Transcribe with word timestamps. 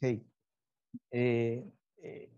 Sí. 0.00 0.26
Eh, 1.10 1.70
eh, 1.98 2.32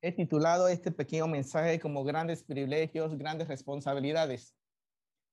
he 0.00 0.12
titulado 0.12 0.68
este 0.68 0.92
pequeño 0.92 1.26
mensaje 1.26 1.80
como 1.80 2.04
grandes 2.04 2.44
privilegios, 2.44 3.18
grandes 3.18 3.48
responsabilidades. 3.48 4.56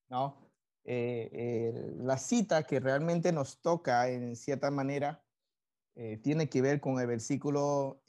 ¿no? 0.09 0.51
Eh, 0.85 1.93
la 1.97 2.17
cita 2.17 2.63
que 2.63 2.79
realmente 2.79 3.31
nos 3.31 3.61
toca 3.61 4.09
en 4.09 4.35
cierta 4.35 4.71
manera 4.71 5.23
tiene 6.23 6.49
que 6.49 6.59
ver 6.63 6.81
con 6.81 6.99
el 6.99 7.05
versículo, 7.05 8.01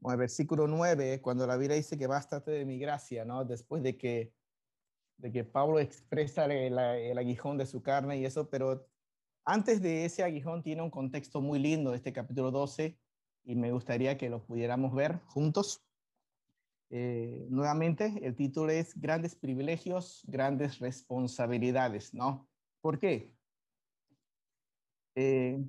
con 0.00 0.12
el 0.12 0.16
versículo 0.16 0.68
9, 0.68 1.20
cuando 1.20 1.44
la 1.44 1.56
Biblia 1.56 1.76
dice 1.76 1.98
que 1.98 2.06
bástate 2.06 2.52
de 2.52 2.64
mi 2.64 2.78
gracia, 2.78 3.24
¿no? 3.24 3.44
Después 3.44 3.82
de 3.82 3.98
que, 3.98 4.32
de 5.18 5.32
que 5.32 5.42
Pablo 5.42 5.80
expresa 5.80 6.44
el, 6.44 6.78
el 6.78 7.18
aguijón 7.18 7.58
de 7.58 7.66
su 7.66 7.82
carne 7.82 8.16
y 8.18 8.24
eso, 8.24 8.48
pero 8.48 8.86
antes 9.44 9.82
de 9.82 10.04
ese 10.04 10.22
aguijón 10.22 10.62
tiene 10.62 10.82
un 10.82 10.90
contexto 10.90 11.40
muy 11.40 11.58
lindo, 11.58 11.94
este 11.94 12.12
capítulo 12.12 12.50
12, 12.50 12.98
y 13.44 13.54
me 13.56 13.72
gustaría 13.72 14.16
que 14.16 14.30
lo 14.30 14.44
pudiéramos 14.44 14.94
ver 14.94 15.20
juntos. 15.26 15.84
Eh, 16.90 17.46
nuevamente, 17.48 18.20
el 18.22 18.36
título 18.36 18.70
es 18.70 18.98
Grandes 19.00 19.34
privilegios, 19.34 20.22
grandes 20.26 20.78
responsabilidades, 20.78 22.14
¿no? 22.14 22.48
¿Por 22.80 22.98
qué? 22.98 23.32
Eh, 25.14 25.64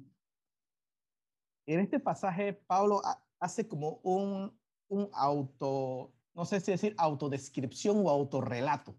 en 1.66 1.80
este 1.80 2.00
pasaje, 2.00 2.54
Pablo 2.54 3.02
hace 3.40 3.68
como 3.68 4.00
un, 4.04 4.58
un 4.90 5.10
auto, 5.14 6.14
no 6.34 6.46
sé 6.46 6.60
si 6.60 6.72
decir 6.72 6.94
autodescripción 6.98 8.06
o 8.06 8.10
autorrelato 8.10 8.96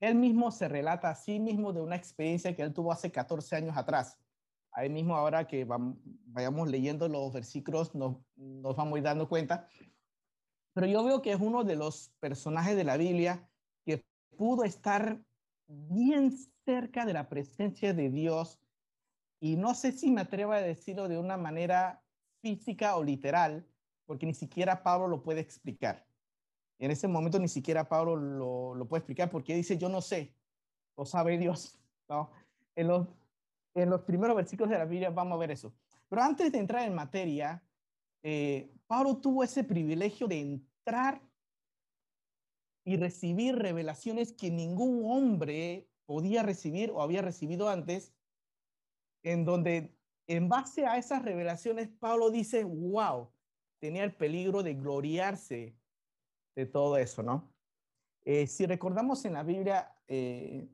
él 0.00 0.14
mismo 0.14 0.50
se 0.50 0.68
relata 0.68 1.10
a 1.10 1.14
sí 1.14 1.38
mismo 1.38 1.72
de 1.72 1.82
una 1.82 1.96
experiencia 1.96 2.56
que 2.56 2.62
él 2.62 2.72
tuvo 2.72 2.90
hace 2.90 3.12
14 3.12 3.56
años 3.56 3.76
atrás. 3.76 4.18
Ahí 4.72 4.88
mismo 4.88 5.14
ahora 5.14 5.46
que 5.46 5.66
vayamos 6.26 6.68
leyendo 6.68 7.08
los 7.08 7.32
versículos 7.32 7.94
nos, 7.94 8.16
vamos 8.36 9.02
dando 9.02 9.28
cuenta. 9.28 9.68
Pero 10.72 10.86
yo 10.86 11.04
veo 11.04 11.20
que 11.20 11.32
es 11.32 11.40
uno 11.40 11.64
de 11.64 11.76
los 11.76 12.12
personajes 12.20 12.76
de 12.76 12.84
la 12.84 12.96
Biblia 12.96 13.48
que 13.84 14.04
pudo 14.36 14.64
estar 14.64 15.20
bien 15.66 16.32
cerca 16.64 17.04
de 17.04 17.12
la 17.12 17.28
presencia 17.28 17.92
de 17.92 18.10
Dios 18.10 18.58
y 19.40 19.56
no 19.56 19.74
sé 19.74 19.92
si 19.92 20.10
me 20.10 20.22
atrevo 20.22 20.52
a 20.52 20.60
decirlo 20.60 21.08
de 21.08 21.18
una 21.18 21.36
manera 21.36 22.02
física 22.42 22.96
o 22.96 23.02
literal, 23.02 23.66
porque 24.06 24.26
ni 24.26 24.34
siquiera 24.34 24.82
Pablo 24.82 25.08
lo 25.08 25.22
puede 25.22 25.40
explicar. 25.40 26.06
En 26.80 26.90
ese 26.90 27.06
momento 27.06 27.38
ni 27.38 27.46
siquiera 27.46 27.88
Pablo 27.88 28.16
lo, 28.16 28.74
lo 28.74 28.88
puede 28.88 29.00
explicar 29.00 29.30
porque 29.30 29.54
dice, 29.54 29.76
yo 29.76 29.90
no 29.90 30.00
sé, 30.00 30.34
lo 30.96 31.04
sabe 31.04 31.36
Dios. 31.36 31.78
¿no? 32.08 32.30
En, 32.74 32.88
los, 32.88 33.06
en 33.74 33.90
los 33.90 34.00
primeros 34.02 34.34
versículos 34.34 34.70
de 34.70 34.78
la 34.78 34.86
Biblia 34.86 35.10
vamos 35.10 35.36
a 35.36 35.40
ver 35.40 35.50
eso. 35.50 35.74
Pero 36.08 36.22
antes 36.22 36.50
de 36.50 36.58
entrar 36.58 36.86
en 36.86 36.94
materia, 36.94 37.62
eh, 38.22 38.72
Pablo 38.86 39.18
tuvo 39.18 39.44
ese 39.44 39.62
privilegio 39.62 40.26
de 40.26 40.40
entrar 40.40 41.22
y 42.84 42.96
recibir 42.96 43.56
revelaciones 43.56 44.32
que 44.32 44.50
ningún 44.50 45.02
hombre 45.04 45.86
podía 46.06 46.42
recibir 46.42 46.90
o 46.90 47.02
había 47.02 47.20
recibido 47.20 47.68
antes, 47.68 48.14
en 49.22 49.44
donde 49.44 49.94
en 50.26 50.48
base 50.48 50.86
a 50.86 50.96
esas 50.96 51.22
revelaciones 51.22 51.88
Pablo 51.88 52.30
dice, 52.30 52.64
wow, 52.64 53.30
tenía 53.80 54.02
el 54.02 54.14
peligro 54.14 54.62
de 54.62 54.74
gloriarse 54.74 55.76
de 56.54 56.66
todo 56.66 56.96
eso, 56.96 57.22
¿no? 57.22 57.52
Eh, 58.24 58.46
si 58.46 58.66
recordamos 58.66 59.24
en 59.24 59.34
la 59.34 59.42
Biblia, 59.42 59.94
eh, 60.06 60.68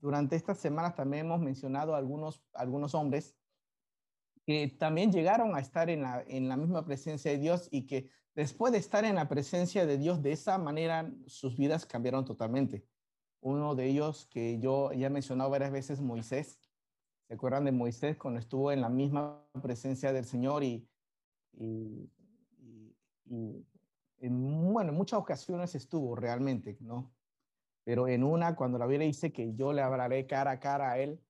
durante 0.00 0.36
estas 0.36 0.58
semanas 0.58 0.94
también 0.94 1.26
hemos 1.26 1.40
mencionado 1.40 1.94
algunos, 1.94 2.42
algunos 2.54 2.94
hombres 2.94 3.36
que 4.46 4.68
también 4.68 5.12
llegaron 5.12 5.54
a 5.54 5.60
estar 5.60 5.90
en 5.90 6.02
la, 6.02 6.24
en 6.26 6.48
la 6.48 6.56
misma 6.56 6.84
presencia 6.86 7.30
de 7.30 7.38
Dios 7.38 7.68
y 7.70 7.86
que 7.86 8.10
después 8.34 8.72
de 8.72 8.78
estar 8.78 9.04
en 9.04 9.16
la 9.16 9.28
presencia 9.28 9.84
de 9.84 9.98
Dios 9.98 10.22
de 10.22 10.32
esa 10.32 10.56
manera, 10.56 11.12
sus 11.26 11.58
vidas 11.58 11.84
cambiaron 11.84 12.24
totalmente. 12.24 12.86
Uno 13.40 13.74
de 13.74 13.86
ellos 13.86 14.26
que 14.26 14.58
yo 14.58 14.92
ya 14.92 15.08
he 15.08 15.10
mencionado 15.10 15.50
varias 15.50 15.70
veces, 15.70 16.00
Moisés. 16.00 16.58
¿Se 17.26 17.34
acuerdan 17.34 17.66
de 17.66 17.72
Moisés 17.72 18.16
cuando 18.16 18.40
estuvo 18.40 18.72
en 18.72 18.80
la 18.80 18.88
misma 18.88 19.46
presencia 19.62 20.14
del 20.14 20.24
Señor 20.24 20.64
y, 20.64 20.88
y, 21.52 22.10
y 23.26 23.66
en, 24.20 24.72
bueno, 24.72 24.90
en 24.90 24.96
muchas 24.96 25.20
ocasiones 25.20 25.74
estuvo 25.74 26.14
realmente, 26.16 26.76
¿no? 26.80 27.12
Pero 27.84 28.08
en 28.08 28.22
una, 28.24 28.54
cuando 28.54 28.78
la 28.78 28.86
Biblia 28.86 29.06
dice 29.06 29.32
que 29.32 29.54
yo 29.54 29.72
le 29.72 29.82
hablaré 29.82 30.26
cara 30.26 30.52
a 30.52 30.60
cara 30.60 30.92
a 30.92 30.98
él, 30.98 31.20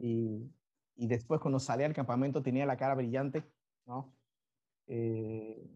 y, 0.00 0.50
y, 0.96 1.06
después 1.06 1.40
cuando 1.40 1.58
salía 1.58 1.86
al 1.86 1.94
campamento 1.94 2.42
tenía 2.42 2.66
la 2.66 2.76
cara 2.76 2.94
brillante, 2.94 3.44
¿no? 3.86 4.12
Eh, 4.86 5.70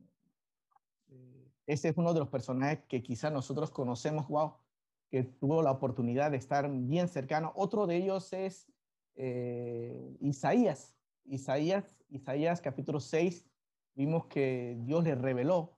eh, 1.09 1.53
ese 1.66 1.88
es 1.88 1.97
uno 1.97 2.12
de 2.12 2.21
los 2.21 2.28
personajes 2.28 2.81
que 2.88 3.03
quizás 3.03 3.33
nosotros 3.33 3.71
conocemos, 3.71 4.28
wow, 4.28 4.54
que 5.10 5.22
tuvo 5.22 5.62
la 5.62 5.71
oportunidad 5.71 6.31
de 6.31 6.37
estar 6.37 6.71
bien 6.71 7.09
cercano. 7.09 7.53
Otro 7.56 7.87
de 7.87 7.97
ellos 7.97 8.33
es 8.33 8.71
eh, 9.15 10.16
Isaías. 10.21 10.97
Isaías, 11.25 11.97
Isaías 12.09 12.60
capítulo 12.60 13.00
6, 13.00 13.47
vimos 13.94 14.27
que 14.27 14.77
Dios 14.81 15.03
le 15.04 15.15
reveló 15.15 15.75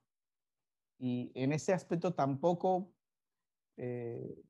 y 0.99 1.31
en 1.33 1.53
ese 1.53 1.73
aspecto 1.73 2.13
tampoco 2.13 2.93
eh, 3.77 4.43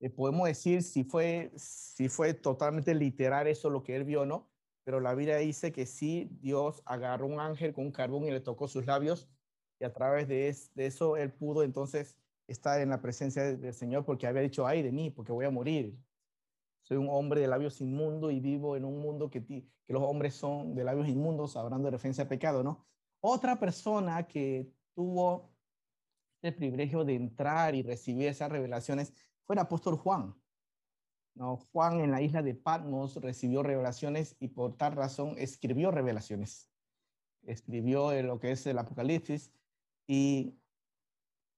eh, 0.00 0.10
podemos 0.10 0.48
decir 0.48 0.82
si 0.82 1.04
fue, 1.04 1.52
si 1.56 2.08
fue 2.08 2.34
totalmente 2.34 2.94
literal 2.94 3.46
eso 3.46 3.70
lo 3.70 3.84
que 3.84 3.94
él 3.94 4.04
vio 4.04 4.26
no, 4.26 4.50
pero 4.84 5.00
la 5.00 5.14
Biblia 5.14 5.36
dice 5.36 5.72
que 5.72 5.86
sí, 5.86 6.28
Dios 6.40 6.82
agarró 6.84 7.26
un 7.26 7.40
ángel 7.40 7.72
con 7.72 7.86
un 7.86 7.92
carbón 7.92 8.24
y 8.24 8.32
le 8.32 8.40
tocó 8.40 8.66
sus 8.68 8.84
labios 8.86 9.28
y 9.78 9.84
a 9.84 9.92
través 9.92 10.26
de, 10.26 10.48
eso 10.48 11.16
él 11.16 11.32
pudo 11.32 11.62
entonces 11.62 12.18
estar 12.48 12.80
en 12.80 12.90
la 12.90 13.00
presencia 13.00 13.56
del 13.56 13.74
Señor 13.74 14.04
porque 14.04 14.26
había 14.26 14.42
dicho, 14.42 14.66
ay 14.66 14.82
de 14.82 14.92
mí, 14.92 15.10
porque 15.10 15.32
voy 15.32 15.44
a 15.44 15.50
morir. 15.50 15.96
Soy 16.82 16.96
un 16.96 17.08
hombre 17.10 17.40
de 17.40 17.48
labios 17.48 17.80
inmundos 17.80 18.32
y 18.32 18.40
vivo 18.40 18.76
en 18.76 18.84
un 18.84 19.00
mundo 19.00 19.28
que, 19.28 19.44
que 19.44 19.92
los 19.92 20.02
hombres 20.02 20.34
son 20.34 20.74
de 20.74 20.84
labios 20.84 21.08
inmundos, 21.08 21.56
hablando 21.56 21.86
de 21.86 21.92
referencia 21.92 22.24
a 22.24 22.28
pecado, 22.28 22.62
¿no? 22.62 22.86
Otra 23.20 23.58
persona 23.58 24.26
que 24.28 24.72
tuvo 24.96 25.52
el 26.42 26.54
privilegio 26.54 27.04
de 27.04 27.14
entrar 27.14 27.74
y 27.74 27.82
recibir 27.82 28.28
esas 28.28 28.50
revelaciones 28.50 29.12
fue 29.44 29.54
el 29.54 29.60
apóstol 29.60 29.96
Juan. 29.96 30.34
¿no? 31.34 31.58
Juan 31.70 32.00
en 32.00 32.10
la 32.10 32.22
isla 32.22 32.42
de 32.42 32.54
Patmos 32.54 33.16
recibió 33.16 33.62
revelaciones 33.62 34.34
y 34.40 34.48
por 34.48 34.76
tal 34.76 34.96
razón 34.96 35.34
escribió 35.38 35.90
revelaciones. 35.90 36.70
Escribió 37.42 38.10
lo 38.22 38.40
que 38.40 38.52
es 38.52 38.66
el 38.66 38.78
Apocalipsis. 38.78 39.52
¿Y 40.08 40.58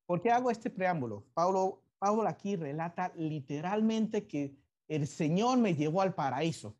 por 0.05 0.21
qué 0.21 0.31
hago 0.31 0.51
este 0.51 0.69
preámbulo? 0.69 1.25
Pablo, 1.33 1.83
Pablo 1.99 2.27
aquí 2.27 2.57
relata 2.57 3.13
literalmente 3.15 4.27
que 4.27 4.57
el 4.89 5.07
Señor 5.07 5.59
me 5.59 5.75
llevó 5.75 6.03
al 6.03 6.15
paraíso. 6.15 6.77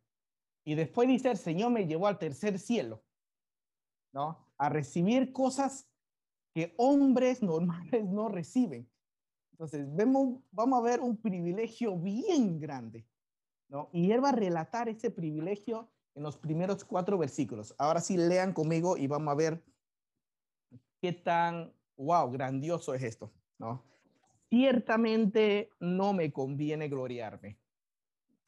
Y 0.65 0.75
después 0.75 1.07
dice, 1.07 1.31
el 1.31 1.37
Señor 1.37 1.71
me 1.71 1.87
llevó 1.87 2.07
al 2.07 2.19
tercer 2.19 2.59
cielo, 2.59 3.01
¿no? 4.11 4.45
A 4.57 4.69
recibir 4.69 5.31
cosas 5.31 5.88
que 6.59 6.73
hombres 6.75 7.41
normales 7.53 8.05
no 8.05 8.27
reciben. 8.27 8.85
Entonces, 9.51 9.87
vemos, 9.95 10.39
vamos 10.51 10.79
a 10.79 10.83
ver 10.83 10.99
un 10.99 11.15
privilegio 11.15 11.97
bien 11.97 12.59
grande, 12.59 13.05
¿no? 13.69 13.89
Y 13.93 14.11
él 14.11 14.23
va 14.23 14.29
a 14.29 14.33
relatar 14.33 14.89
ese 14.89 15.09
privilegio 15.09 15.89
en 16.15 16.23
los 16.23 16.37
primeros 16.37 16.83
cuatro 16.83 17.17
versículos. 17.17 17.73
Ahora 17.77 18.01
sí, 18.01 18.17
lean 18.17 18.51
conmigo 18.51 18.97
y 18.97 19.07
vamos 19.07 19.31
a 19.31 19.35
ver 19.35 19.63
qué 21.01 21.13
tan, 21.13 21.73
wow, 21.95 22.29
grandioso 22.29 22.93
es 22.93 23.03
esto, 23.03 23.31
¿no? 23.57 23.83
Ciertamente 24.49 25.69
no 25.79 26.11
me 26.11 26.33
conviene 26.33 26.89
gloriarme. 26.89 27.57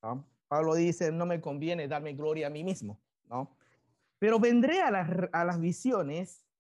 ¿no? 0.02 0.26
Pablo 0.50 0.76
dice, 0.76 1.14
no 1.14 1.26
me 1.26 1.40
conviene 1.40 1.88
darme 1.88 2.14
gloria 2.14 2.48
a 2.48 2.50
mí 2.50 2.64
mismo, 2.64 3.00
¿no? 3.30 3.56
Pero 4.20 4.40
vendré 4.40 4.82
a 4.82 4.92
las, 4.92 5.10
a 5.32 5.46
las 5.46 5.60
visiones 5.62 6.51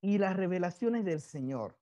y 0.00 0.18
las 0.18 0.36
revelaciones 0.36 1.04
del 1.04 1.20
Señor. 1.20 1.78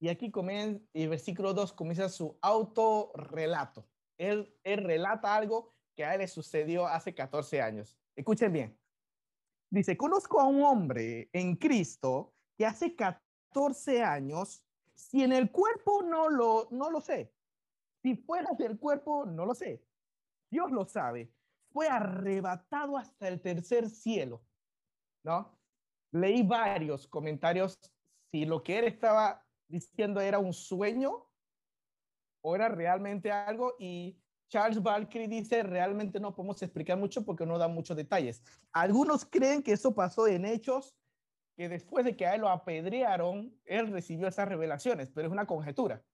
Y 0.00 0.08
aquí 0.08 0.30
comienza, 0.30 0.82
el 0.94 1.08
versículo 1.10 1.52
2 1.52 1.72
comienza 1.74 2.08
su 2.08 2.38
autorrelato. 2.40 3.86
Él, 4.18 4.54
él 4.64 4.84
relata 4.84 5.34
algo 5.34 5.74
que 5.94 6.04
a 6.04 6.14
él 6.14 6.20
le 6.20 6.28
sucedió 6.28 6.86
hace 6.86 7.14
14 7.14 7.60
años. 7.60 7.98
Escuchen 8.16 8.52
bien. 8.52 8.78
Dice, 9.70 9.96
conozco 9.96 10.40
a 10.40 10.46
un 10.46 10.62
hombre 10.62 11.28
en 11.32 11.56
Cristo 11.56 12.34
que 12.56 12.66
hace 12.66 12.96
14 12.96 14.02
años, 14.02 14.64
si 14.94 15.22
en 15.22 15.32
el 15.32 15.50
cuerpo 15.50 16.02
no 16.02 16.28
lo, 16.28 16.68
no 16.70 16.90
lo 16.90 17.00
sé, 17.00 17.32
si 18.02 18.16
fuera 18.16 18.50
del 18.58 18.78
cuerpo 18.78 19.26
no 19.26 19.46
lo 19.46 19.54
sé, 19.54 19.84
Dios 20.50 20.70
lo 20.72 20.84
sabe, 20.84 21.32
fue 21.72 21.88
arrebatado 21.88 22.96
hasta 22.96 23.28
el 23.28 23.40
tercer 23.40 23.88
cielo, 23.88 24.42
¿no? 25.22 25.59
Leí 26.12 26.42
varios 26.42 27.06
comentarios 27.06 27.78
si 28.30 28.44
lo 28.44 28.62
que 28.62 28.78
él 28.78 28.84
estaba 28.84 29.44
diciendo 29.68 30.20
era 30.20 30.38
un 30.38 30.52
sueño 30.52 31.28
o 32.42 32.54
era 32.54 32.68
realmente 32.68 33.30
algo 33.30 33.74
y 33.78 34.18
Charles 34.48 34.82
Valkyrie 34.82 35.28
dice, 35.28 35.62
realmente 35.62 36.18
no 36.18 36.34
podemos 36.34 36.60
explicar 36.62 36.98
mucho 36.98 37.24
porque 37.24 37.46
no 37.46 37.56
da 37.56 37.68
muchos 37.68 37.96
detalles. 37.96 38.42
Algunos 38.72 39.24
creen 39.24 39.62
que 39.62 39.72
eso 39.72 39.94
pasó 39.94 40.26
en 40.26 40.44
hechos, 40.44 40.96
que 41.56 41.68
después 41.68 42.04
de 42.04 42.16
que 42.16 42.26
a 42.26 42.34
él 42.34 42.40
lo 42.40 42.48
apedrearon, 42.48 43.54
él 43.64 43.92
recibió 43.92 44.26
esas 44.26 44.48
revelaciones, 44.48 45.10
pero 45.10 45.28
es 45.28 45.32
una 45.32 45.46
conjetura. 45.46 46.04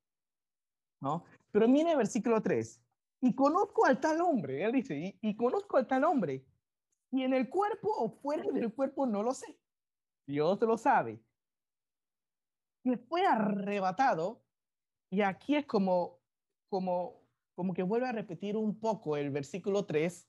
¿no? 1.01 1.25
Pero 1.51 1.69
mire 1.69 1.93
el 1.93 1.97
versículo 1.97 2.43
3. 2.43 2.83
Y 3.23 3.35
conozco 3.35 3.87
al 3.87 4.01
tal 4.01 4.21
hombre, 4.21 4.63
él 4.63 4.73
dice, 4.73 4.97
y, 4.99 5.19
y 5.23 5.37
conozco 5.37 5.79
al 5.79 5.87
tal 5.87 6.05
hombre, 6.05 6.45
y 7.11 7.23
en 7.23 7.33
el 7.33 7.49
cuerpo 7.49 7.89
o 7.89 8.11
fuera 8.11 8.45
del 8.51 8.73
cuerpo 8.73 9.07
no 9.07 9.23
lo 9.23 9.33
sé. 9.33 9.59
Dios 10.27 10.61
lo 10.63 10.77
sabe. 10.77 11.23
Que 12.83 12.97
fue 12.97 13.27
arrebatado, 13.27 14.43
y 15.11 15.23
aquí 15.23 15.57
es 15.57 15.67
como, 15.67 16.21
como 16.69 17.27
como 17.57 17.73
que 17.73 17.83
vuelve 17.83 18.07
a 18.07 18.13
repetir 18.13 18.57
un 18.57 18.79
poco 18.79 19.17
el 19.17 19.31
versículo 19.31 19.87
3, 19.87 20.29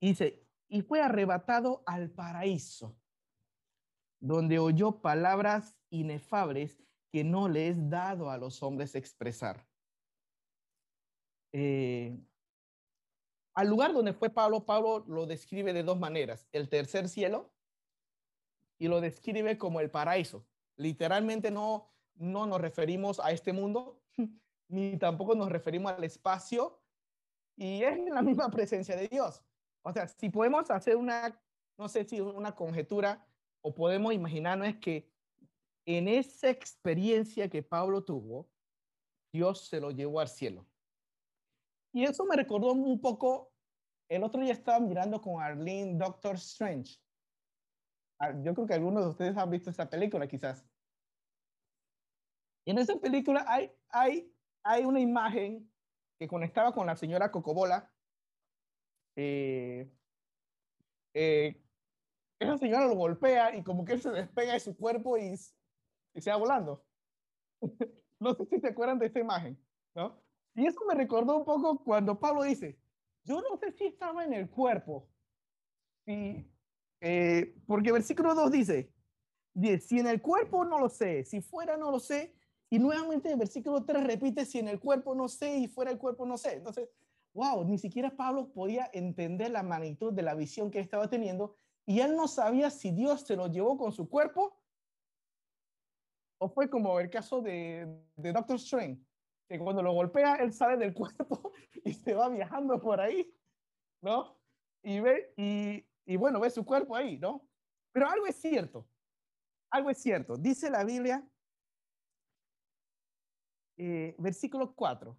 y 0.00 0.08
dice, 0.08 0.44
y 0.68 0.82
fue 0.82 1.00
arrebatado 1.00 1.84
al 1.86 2.10
paraíso, 2.10 2.98
donde 4.20 4.58
oyó 4.58 5.00
palabras 5.00 5.76
inefables 5.90 6.82
que 7.12 7.22
no 7.22 7.48
le 7.48 7.68
es 7.68 7.88
dado 7.88 8.30
a 8.30 8.36
los 8.36 8.62
hombres 8.64 8.96
expresar. 8.96 9.64
Eh, 11.52 12.18
al 13.54 13.68
lugar 13.68 13.92
donde 13.92 14.12
fue 14.12 14.28
Pablo, 14.28 14.66
Pablo 14.66 15.04
lo 15.06 15.24
describe 15.24 15.72
de 15.72 15.84
dos 15.84 15.98
maneras, 15.98 16.48
el 16.50 16.68
tercer 16.68 17.08
cielo 17.08 17.54
y 18.78 18.88
lo 18.88 19.00
describe 19.00 19.58
como 19.58 19.80
el 19.80 19.90
paraíso. 19.90 20.46
Literalmente 20.76 21.50
no, 21.50 21.90
no 22.14 22.46
nos 22.46 22.60
referimos 22.60 23.20
a 23.20 23.30
este 23.30 23.52
mundo, 23.52 24.02
ni 24.68 24.96
tampoco 24.96 25.34
nos 25.34 25.50
referimos 25.50 25.92
al 25.92 26.04
espacio, 26.04 26.80
y 27.56 27.82
es 27.82 27.98
la 28.10 28.22
misma 28.22 28.50
presencia 28.50 28.96
de 28.96 29.08
Dios. 29.08 29.42
O 29.82 29.92
sea, 29.92 30.06
si 30.08 30.28
podemos 30.28 30.70
hacer 30.70 30.96
una, 30.96 31.40
no 31.78 31.88
sé 31.88 32.04
si 32.04 32.20
una 32.20 32.54
conjetura, 32.54 33.26
o 33.62 33.74
podemos 33.74 34.12
imaginarnos 34.12 34.68
es 34.68 34.76
que 34.76 35.10
en 35.86 36.08
esa 36.08 36.50
experiencia 36.50 37.48
que 37.48 37.62
Pablo 37.62 38.04
tuvo, 38.04 38.48
Dios 39.32 39.68
se 39.68 39.80
lo 39.80 39.90
llevó 39.90 40.20
al 40.20 40.28
cielo. 40.28 40.66
Y 41.92 42.04
eso 42.04 42.24
me 42.24 42.36
recordó 42.36 42.72
un 42.72 43.00
poco, 43.00 43.52
el 44.08 44.22
otro 44.22 44.42
día 44.42 44.52
estaba 44.52 44.80
mirando 44.80 45.20
con 45.20 45.40
Arlene 45.40 45.94
Doctor 45.96 46.34
Strange. 46.34 46.98
Ah, 48.18 48.32
yo 48.42 48.54
creo 48.54 48.66
que 48.66 48.74
algunos 48.74 49.04
de 49.04 49.10
ustedes 49.10 49.36
han 49.36 49.50
visto 49.50 49.70
esta 49.70 49.88
película, 49.88 50.26
quizás. 50.26 50.66
Y 52.64 52.70
en 52.72 52.78
esa 52.78 52.96
película 52.96 53.44
hay, 53.46 53.70
hay 53.88 54.36
hay 54.66 54.84
una 54.84 55.00
imagen 55.00 55.70
que 56.18 56.26
conectaba 56.26 56.74
con 56.74 56.86
la 56.86 56.96
señora 56.96 57.30
Cocobola. 57.30 57.92
Eh, 59.14 59.88
eh, 61.14 61.62
esa 62.40 62.58
señora 62.58 62.86
lo 62.86 62.96
golpea 62.96 63.54
y 63.54 63.62
como 63.62 63.84
que 63.84 63.92
él 63.92 64.02
se 64.02 64.10
despega 64.10 64.54
de 64.54 64.60
su 64.60 64.76
cuerpo 64.76 65.16
y, 65.16 65.34
y 66.14 66.20
se 66.20 66.30
va 66.30 66.36
volando. 66.36 66.84
no 68.20 68.34
sé 68.34 68.44
si 68.46 68.60
se 68.60 68.68
acuerdan 68.68 68.98
de 68.98 69.06
esa 69.06 69.20
imagen, 69.20 69.56
¿no? 69.94 70.20
Y 70.56 70.66
eso 70.66 70.80
me 70.86 70.94
recordó 70.94 71.36
un 71.36 71.44
poco 71.44 71.84
cuando 71.84 72.18
Pablo 72.18 72.42
dice, 72.42 72.80
yo 73.24 73.40
no 73.42 73.56
sé 73.58 73.70
si 73.70 73.86
estaba 73.86 74.24
en 74.24 74.32
el 74.32 74.50
cuerpo, 74.50 75.08
y, 76.06 76.50
eh, 77.00 77.54
porque 77.66 77.92
versículo 77.92 78.34
2 78.34 78.50
dice, 78.50 78.92
si 79.80 79.98
en 79.98 80.06
el 80.06 80.20
cuerpo 80.20 80.64
no 80.64 80.78
lo 80.78 80.88
sé, 80.88 81.24
si 81.24 81.40
fuera 81.40 81.76
no 81.76 81.90
lo 81.90 81.98
sé, 81.98 82.34
y 82.68 82.78
nuevamente 82.78 83.30
el 83.30 83.38
versículo 83.38 83.84
3 83.84 84.04
repite, 84.04 84.44
si 84.44 84.58
en 84.58 84.68
el 84.68 84.80
cuerpo 84.80 85.14
no 85.14 85.28
sé 85.28 85.56
y 85.58 85.68
fuera 85.68 85.90
el 85.90 85.98
cuerpo 85.98 86.26
no 86.26 86.36
sé. 86.36 86.54
Entonces, 86.54 86.88
wow, 87.32 87.64
ni 87.64 87.78
siquiera 87.78 88.16
Pablo 88.16 88.52
podía 88.52 88.90
entender 88.92 89.50
la 89.50 89.62
magnitud 89.62 90.12
de 90.12 90.22
la 90.22 90.34
visión 90.34 90.70
que 90.70 90.80
estaba 90.80 91.08
teniendo 91.08 91.56
y 91.86 92.00
él 92.00 92.16
no 92.16 92.26
sabía 92.26 92.70
si 92.70 92.90
Dios 92.90 93.22
se 93.22 93.36
lo 93.36 93.46
llevó 93.46 93.78
con 93.78 93.92
su 93.92 94.08
cuerpo 94.08 94.58
o 96.38 96.48
fue 96.48 96.68
como 96.68 96.98
el 96.98 97.08
caso 97.08 97.40
de, 97.40 98.02
de 98.16 98.32
Doctor 98.32 98.56
Strange, 98.56 99.00
que 99.48 99.58
cuando 99.58 99.82
lo 99.82 99.92
golpea, 99.92 100.36
él 100.36 100.52
sale 100.52 100.76
del 100.76 100.94
cuerpo 100.94 101.52
y 101.84 101.94
se 101.94 102.14
va 102.14 102.28
viajando 102.28 102.80
por 102.80 103.00
ahí, 103.00 103.32
¿no? 104.02 104.36
Y 104.82 105.00
ve, 105.00 105.32
y, 105.36 105.84
y 106.06 106.16
bueno, 106.16 106.40
ve 106.40 106.50
su 106.50 106.64
cuerpo 106.64 106.96
ahí, 106.96 107.18
¿no? 107.18 107.46
Pero 107.92 108.08
algo 108.08 108.26
es 108.26 108.36
cierto, 108.36 108.88
algo 109.70 109.90
es 109.90 109.98
cierto. 109.98 110.36
Dice 110.36 110.70
la 110.70 110.84
Biblia 110.84 111.26
eh, 113.78 114.14
versículo 114.18 114.74
4, 114.74 115.18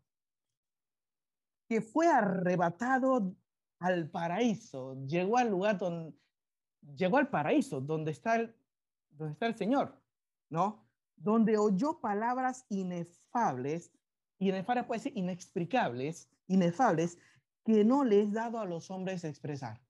que 1.70 1.80
fue 1.82 2.08
arrebatado 2.08 3.36
al 3.80 4.10
paraíso, 4.10 4.96
llegó 5.06 5.38
al 5.38 5.50
lugar 5.50 5.78
donde, 5.78 6.18
llegó 6.96 7.18
al 7.18 7.30
paraíso, 7.30 7.82
donde 7.82 8.12
está 8.12 8.38
el, 8.38 8.56
donde 9.12 9.34
está 9.34 9.46
el 9.46 9.56
Señor, 9.56 10.02
¿no? 10.50 10.88
Donde 11.16 11.58
oyó 11.58 12.00
palabras 12.00 12.66
inefables, 12.70 13.92
inefables 14.40 14.86
puede 14.86 15.02
ser 15.02 15.16
inexplicables, 15.16 16.28
inefables, 16.48 17.20
que 17.64 17.84
no 17.84 18.04
le 18.04 18.22
es 18.22 18.32
dado 18.34 18.60
a 18.60 18.66
los 18.66 18.90
hombres 18.90 19.24
expresar. 19.24 19.87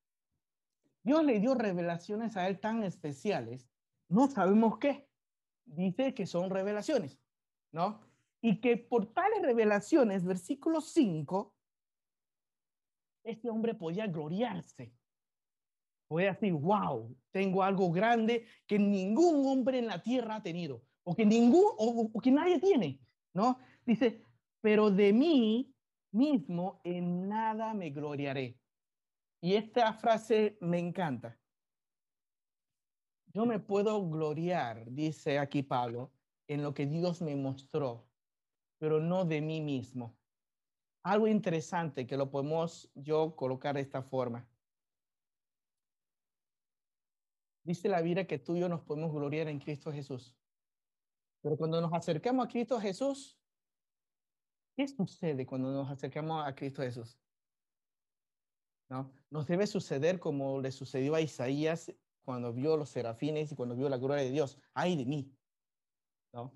Dios 1.07 1.23
le 1.23 1.39
dio 1.39 1.55
revelaciones 1.55 2.37
a 2.37 2.47
él 2.47 2.59
tan 2.59 2.83
especiales, 2.83 3.67
no 4.09 4.29
sabemos 4.29 4.77
qué. 4.77 5.07
Dice 5.65 6.13
que 6.13 6.27
son 6.27 6.49
revelaciones, 6.49 7.17
¿no? 7.71 8.07
y 8.41 8.59
que 8.59 8.77
por 8.77 9.13
tales 9.13 9.41
revelaciones, 9.41 10.23
versículo 10.23 10.81
5, 10.81 11.53
este 13.23 13.49
hombre 13.49 13.73
podía 13.73 14.07
gloriarse. 14.07 14.93
Podía 16.07 16.33
decir, 16.33 16.53
wow, 16.53 17.13
tengo 17.31 17.63
algo 17.63 17.91
grande 17.91 18.45
que 18.65 18.79
ningún 18.79 19.45
hombre 19.47 19.79
en 19.79 19.87
la 19.87 20.01
tierra 20.01 20.35
ha 20.35 20.43
tenido, 20.43 20.81
o 21.03 21.15
que 21.15 21.25
ningún, 21.25 21.65
o, 21.77 22.21
que 22.21 22.31
nadie 22.31 22.59
tiene, 22.59 22.99
¿no? 23.33 23.59
Dice, 23.85 24.21
pero 24.61 24.89
de 24.89 25.11
mí 25.11 25.73
mismo 26.11 26.79
en 26.85 27.27
nada 27.27 27.73
me 27.73 27.89
gloriaré. 27.89 28.57
Y 29.41 29.55
esta 29.55 29.93
frase 29.93 30.57
me 30.61 30.79
encanta. 30.79 31.39
Yo 33.27 33.45
me 33.45 33.59
puedo 33.59 34.09
gloriar, 34.09 34.91
dice 34.91 35.37
aquí 35.37 35.63
Pablo, 35.63 36.11
en 36.47 36.63
lo 36.63 36.73
que 36.73 36.85
Dios 36.85 37.21
me 37.21 37.35
mostró 37.35 38.07
pero 38.77 38.99
no 38.99 39.25
de 39.25 39.41
mí 39.41 39.61
mismo. 39.61 40.15
Algo 41.03 41.27
interesante 41.27 42.05
que 42.05 42.17
lo 42.17 42.29
podemos 42.29 42.91
yo 42.95 43.35
colocar 43.35 43.75
de 43.75 43.81
esta 43.81 44.03
forma. 44.03 44.47
Dice 47.63 47.89
la 47.89 48.01
Biblia 48.01 48.27
que 48.27 48.39
tú 48.39 48.55
y 48.55 48.61
yo 48.61 48.69
nos 48.69 48.81
podemos 48.81 49.11
gloriar 49.11 49.47
en 49.47 49.59
Cristo 49.59 49.91
Jesús. 49.91 50.35
Pero 51.41 51.57
cuando 51.57 51.81
nos 51.81 51.93
acercamos 51.93 52.45
a 52.45 52.49
Cristo 52.49 52.79
Jesús, 52.79 53.37
¿qué 54.75 54.87
sucede 54.87 55.45
cuando 55.45 55.71
nos 55.71 55.89
acercamos 55.89 56.45
a 56.45 56.53
Cristo 56.55 56.81
Jesús? 56.81 57.19
¿No? 58.89 59.11
Nos 59.29 59.47
debe 59.47 59.67
suceder 59.67 60.19
como 60.19 60.61
le 60.61 60.71
sucedió 60.71 61.15
a 61.15 61.21
Isaías 61.21 61.91
cuando 62.23 62.53
vio 62.53 62.77
los 62.77 62.89
serafines 62.89 63.51
y 63.51 63.55
cuando 63.55 63.75
vio 63.75 63.89
la 63.89 63.97
gloria 63.97 64.23
de 64.23 64.31
Dios. 64.31 64.57
¡Ay 64.73 64.95
de 64.95 65.05
mí! 65.05 65.33
¿No? 66.33 66.53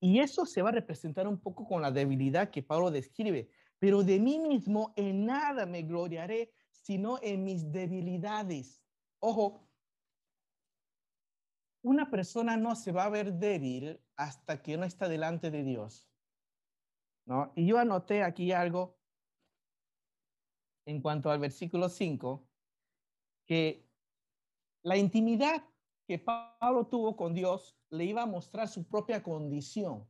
Y 0.00 0.18
eso 0.18 0.44
se 0.46 0.62
va 0.62 0.70
a 0.70 0.72
representar 0.72 1.28
un 1.28 1.38
poco 1.38 1.66
con 1.66 1.80
la 1.80 1.90
debilidad 1.90 2.50
que 2.50 2.62
Pablo 2.62 2.90
describe. 2.90 3.50
Pero 3.78 4.02
de 4.02 4.18
mí 4.18 4.38
mismo 4.38 4.92
en 4.96 5.26
nada 5.26 5.64
me 5.66 5.82
gloriaré, 5.82 6.52
sino 6.70 7.18
en 7.22 7.44
mis 7.44 7.70
debilidades. 7.70 8.82
Ojo, 9.20 9.68
una 11.82 12.10
persona 12.10 12.56
no 12.56 12.74
se 12.74 12.92
va 12.92 13.04
a 13.04 13.10
ver 13.10 13.34
débil 13.34 14.00
hasta 14.16 14.62
que 14.62 14.76
no 14.76 14.84
está 14.84 15.08
delante 15.08 15.50
de 15.50 15.62
Dios. 15.62 16.08
¿no? 17.24 17.52
Y 17.54 17.66
yo 17.66 17.78
anoté 17.78 18.22
aquí 18.22 18.52
algo 18.52 18.98
en 20.86 21.00
cuanto 21.00 21.30
al 21.30 21.38
versículo 21.38 21.88
5, 21.88 22.46
que 23.46 23.88
la 24.82 24.96
intimidad 24.96 25.64
que 26.06 26.18
Pablo 26.18 26.86
tuvo 26.86 27.16
con 27.16 27.34
Dios 27.34 27.78
le 27.90 28.04
iba 28.04 28.22
a 28.22 28.26
mostrar 28.26 28.68
su 28.68 28.86
propia 28.88 29.22
condición. 29.22 30.08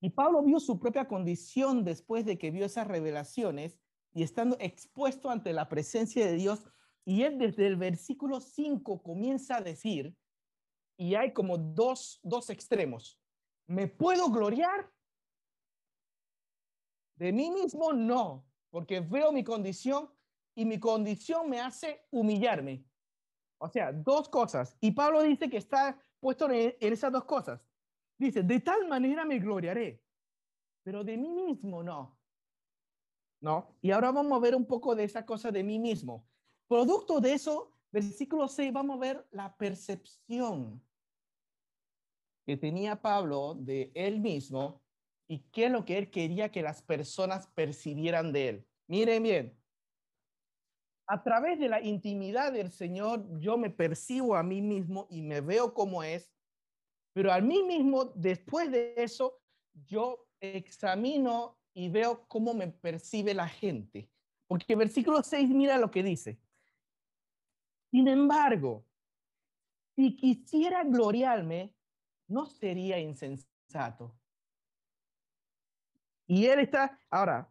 Y 0.00 0.10
Pablo 0.10 0.42
vio 0.42 0.60
su 0.60 0.78
propia 0.78 1.06
condición 1.06 1.84
después 1.84 2.24
de 2.24 2.36
que 2.36 2.50
vio 2.50 2.66
esas 2.66 2.88
revelaciones 2.88 3.78
y 4.12 4.22
estando 4.22 4.56
expuesto 4.60 5.30
ante 5.30 5.52
la 5.52 5.68
presencia 5.68 6.26
de 6.26 6.34
Dios. 6.34 6.64
Y 7.04 7.22
él 7.22 7.38
desde 7.38 7.66
el 7.66 7.76
versículo 7.76 8.40
5 8.40 9.02
comienza 9.02 9.56
a 9.56 9.62
decir, 9.62 10.16
y 10.96 11.14
hay 11.14 11.32
como 11.32 11.56
dos, 11.56 12.20
dos 12.22 12.50
extremos, 12.50 13.20
¿me 13.66 13.88
puedo 13.88 14.30
gloriar? 14.30 14.92
De 17.16 17.32
mí 17.32 17.50
mismo 17.50 17.92
no, 17.92 18.44
porque 18.72 19.00
veo 19.00 19.30
mi 19.32 19.44
condición 19.44 20.10
y 20.56 20.64
mi 20.64 20.80
condición 20.80 21.48
me 21.48 21.60
hace 21.60 22.06
humillarme. 22.10 22.84
O 23.58 23.68
sea, 23.68 23.92
dos 23.92 24.30
cosas. 24.30 24.76
Y 24.80 24.92
Pablo 24.92 25.22
dice 25.22 25.48
que 25.50 25.58
está 25.58 26.02
puesto 26.18 26.50
en, 26.50 26.74
esas 26.80 27.12
dos 27.12 27.24
cosas. 27.24 27.60
Dice, 28.18 28.42
de 28.42 28.60
tal 28.60 28.88
manera 28.88 29.26
me 29.26 29.38
gloriaré, 29.38 30.02
pero 30.82 31.04
de 31.04 31.18
mí 31.18 31.28
mismo 31.28 31.82
no. 31.82 32.18
¿no? 33.40 33.76
Y 33.82 33.90
ahora 33.90 34.10
vamos 34.10 34.38
a 34.38 34.40
ver 34.40 34.54
un 34.54 34.64
poco 34.64 34.94
de 34.94 35.04
esa 35.04 35.26
cosa 35.26 35.52
de 35.52 35.62
mí 35.62 35.78
mismo. 35.78 36.26
Producto 36.66 37.20
de 37.20 37.34
eso, 37.34 37.76
versículo 37.90 38.48
6, 38.48 38.72
vamos 38.72 38.96
a 38.96 39.00
ver 39.00 39.28
la 39.32 39.54
percepción 39.54 40.82
que 42.46 42.56
tenía 42.56 43.00
Pablo 43.00 43.54
de 43.54 43.92
él 43.94 44.20
mismo 44.20 44.81
y 45.32 45.38
qué 45.50 45.64
es 45.64 45.72
lo 45.72 45.86
que 45.86 45.96
él 45.96 46.10
quería 46.10 46.50
que 46.50 46.60
las 46.60 46.82
personas 46.82 47.46
percibieran 47.54 48.34
de 48.34 48.48
él. 48.50 48.66
Miren 48.86 49.22
bien, 49.22 49.58
a 51.06 51.22
través 51.22 51.58
de 51.58 51.70
la 51.70 51.80
intimidad 51.80 52.52
del 52.52 52.70
Señor, 52.70 53.26
yo 53.40 53.56
me 53.56 53.70
percibo 53.70 54.36
a 54.36 54.42
mí 54.42 54.60
mismo 54.60 55.06
y 55.08 55.22
me 55.22 55.40
veo 55.40 55.72
como 55.72 56.02
es, 56.02 56.30
pero 57.14 57.32
a 57.32 57.40
mí 57.40 57.62
mismo, 57.62 58.12
después 58.14 58.70
de 58.70 58.92
eso, 58.98 59.40
yo 59.86 60.28
examino 60.38 61.56
y 61.72 61.88
veo 61.88 62.28
cómo 62.28 62.52
me 62.52 62.68
percibe 62.68 63.32
la 63.32 63.48
gente. 63.48 64.10
Porque 64.46 64.74
el 64.74 64.80
versículo 64.80 65.22
6 65.22 65.48
mira 65.48 65.78
lo 65.78 65.90
que 65.90 66.02
dice. 66.02 66.38
Sin 67.90 68.06
embargo, 68.06 68.84
si 69.96 70.14
quisiera 70.14 70.84
gloriarme, 70.84 71.74
no 72.28 72.44
sería 72.44 72.98
insensato. 72.98 74.14
Y 76.32 76.46
él 76.46 76.60
está, 76.60 76.98
ahora, 77.10 77.46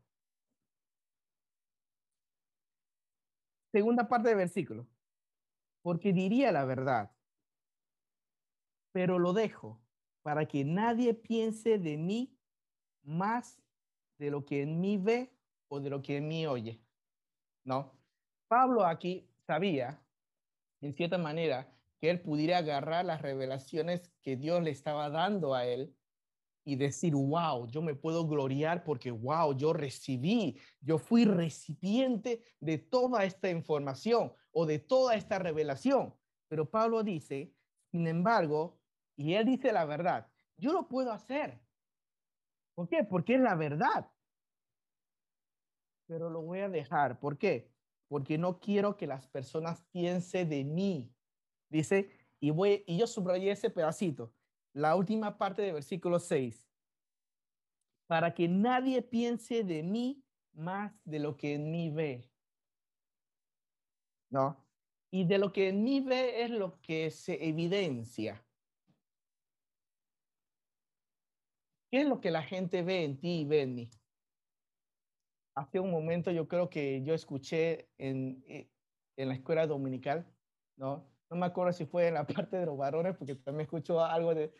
segunda 3.71 4.09
parte 4.09 4.29
del 4.29 4.38
versículo, 4.38 4.88
porque 5.83 6.11
diría 6.11 6.51
la 6.51 6.65
verdad, 6.65 7.11
pero 8.91 9.19
lo 9.19 9.33
dejo 9.33 9.79
para 10.23 10.47
que 10.47 10.65
nadie 10.65 11.13
piense 11.13 11.77
de 11.77 11.95
mí 11.95 12.35
más 13.03 13.61
de 14.17 14.31
lo 14.31 14.45
que 14.45 14.63
en 14.63 14.81
mí 14.81 14.97
ve 14.97 15.31
o 15.67 15.79
de 15.79 15.91
lo 15.91 16.01
que 16.01 16.17
en 16.17 16.27
mí 16.27 16.47
oye. 16.47 16.83
¿No? 17.63 17.93
Pablo 18.47 18.83
aquí 18.83 19.29
sabía, 19.45 20.03
en 20.81 20.91
cierta 20.93 21.19
manera, 21.19 21.71
que 22.00 22.09
él 22.09 22.19
pudiera 22.19 22.57
agarrar 22.57 23.05
las 23.05 23.21
revelaciones 23.21 24.11
que 24.23 24.38
Dios 24.38 24.63
le 24.63 24.71
estaba 24.71 25.11
dando 25.11 25.53
a 25.53 25.67
él 25.67 25.95
y 26.63 26.75
decir, 26.75 27.15
wow, 27.15 27.68
yo 27.68 27.82
me 27.82 27.96
puedo 27.96 28.27
gloriar 28.27 28.84
porque, 28.84 29.12
wow, 29.12 29.56
yo 29.56 29.74
recibí, 29.74 30.60
yo 30.80 30.98
fui 30.98 31.25
recipiente 31.25 32.44
de 32.60 32.77
toda 32.77 33.24
esta 33.25 33.50
información 33.50 34.34
o 34.51 34.65
de 34.65 34.80
toda 34.80 35.15
esta 35.15 35.39
revelación. 35.39 36.13
Pero 36.48 36.70
Pablo 36.70 37.03
dice, 37.03 37.53
sin 37.91 38.08
embargo, 38.08 38.80
y 39.15 39.34
él 39.34 39.46
dice 39.46 39.72
la 39.72 39.86
verdad, 39.86 40.27
yo 40.58 40.72
lo 40.74 40.88
puedo 40.88 41.12
hacer. 41.12 41.60
¿Por 42.75 42.88
qué? 42.88 43.03
Porque 43.03 43.36
es 43.36 43.41
la 43.41 43.56
verdad. 43.56 44.12
Pero 46.08 46.30
lo 46.30 46.41
voy 46.41 46.60
a 46.60 46.70
dejar. 46.70 47.20
¿Por 47.20 47.38
qué? 47.38 47.72
Porque 48.08 48.38
no 48.38 48.60
quiero 48.60 48.98
que 48.98 49.08
las 49.08 49.27
personas 49.27 49.82
piensen 49.91 50.50
de 50.50 50.63
mí. 50.63 51.13
Dice, 51.70 52.12
y, 52.39 52.51
voy, 52.51 52.84
y 52.86 52.98
yo 52.98 53.08
subrayé 53.08 53.51
ese 53.51 53.70
pedacito 53.70 54.34
la 54.74 54.96
última 54.96 55.38
parte 55.38 55.62
del 55.62 55.74
versículo 55.74 56.20
6, 56.20 56.70
para 58.08 58.34
que 58.34 58.48
nadie 58.48 59.01
piense 59.01 59.63
de 59.63 59.84
mí 59.84 60.24
más 60.54 60.94
de 61.06 61.20
lo 61.20 61.38
que 61.38 61.54
en 61.54 61.72
mí 61.72 61.90
ve. 61.90 62.30
¿No? 64.30 64.66
Y 65.12 65.25
de 65.25 65.38
lo 65.38 65.51
que 65.51 65.70
en 65.70 65.84
mí 65.84 66.00
ve 66.00 66.44
es 66.44 66.51
lo 66.51 66.80
que 66.82 67.12
se 67.12 67.48
evidencia. 67.48 68.46
¿Qué 71.92 72.01
es 72.01 72.08
lo 72.08 72.22
que 72.22 72.32
la 72.32 72.44
gente 72.44 72.84
ve 72.84 73.04
en 73.04 73.20
ti 73.20 73.42
y 73.42 73.46
ve 73.46 73.62
en 73.63 73.75
mí? 73.75 73.90
Hace 75.56 75.82
un 75.82 75.92
momento 75.92 76.32
yo 76.32 76.48
creo 76.48 76.70
que 76.70 77.04
yo 77.04 77.13
escuché 77.13 77.90
en, 77.98 78.42
eh, 78.48 78.70
en 79.18 79.28
la 79.28 79.34
escuela 79.34 79.68
dominical, 79.68 80.25
¿no? 80.78 81.11
No 81.31 81.38
me 81.38 81.45
acuerdo 81.45 81.71
si 81.71 81.85
fue 81.85 82.09
en 82.09 82.15
la 82.15 82.27
parte 82.27 82.57
de 82.57 82.65
los 82.65 82.77
varones, 82.77 83.15
porque 83.17 83.35
también 83.35 83.61
escucho 83.61 84.03
algo 84.03 84.35
de, 84.35 84.53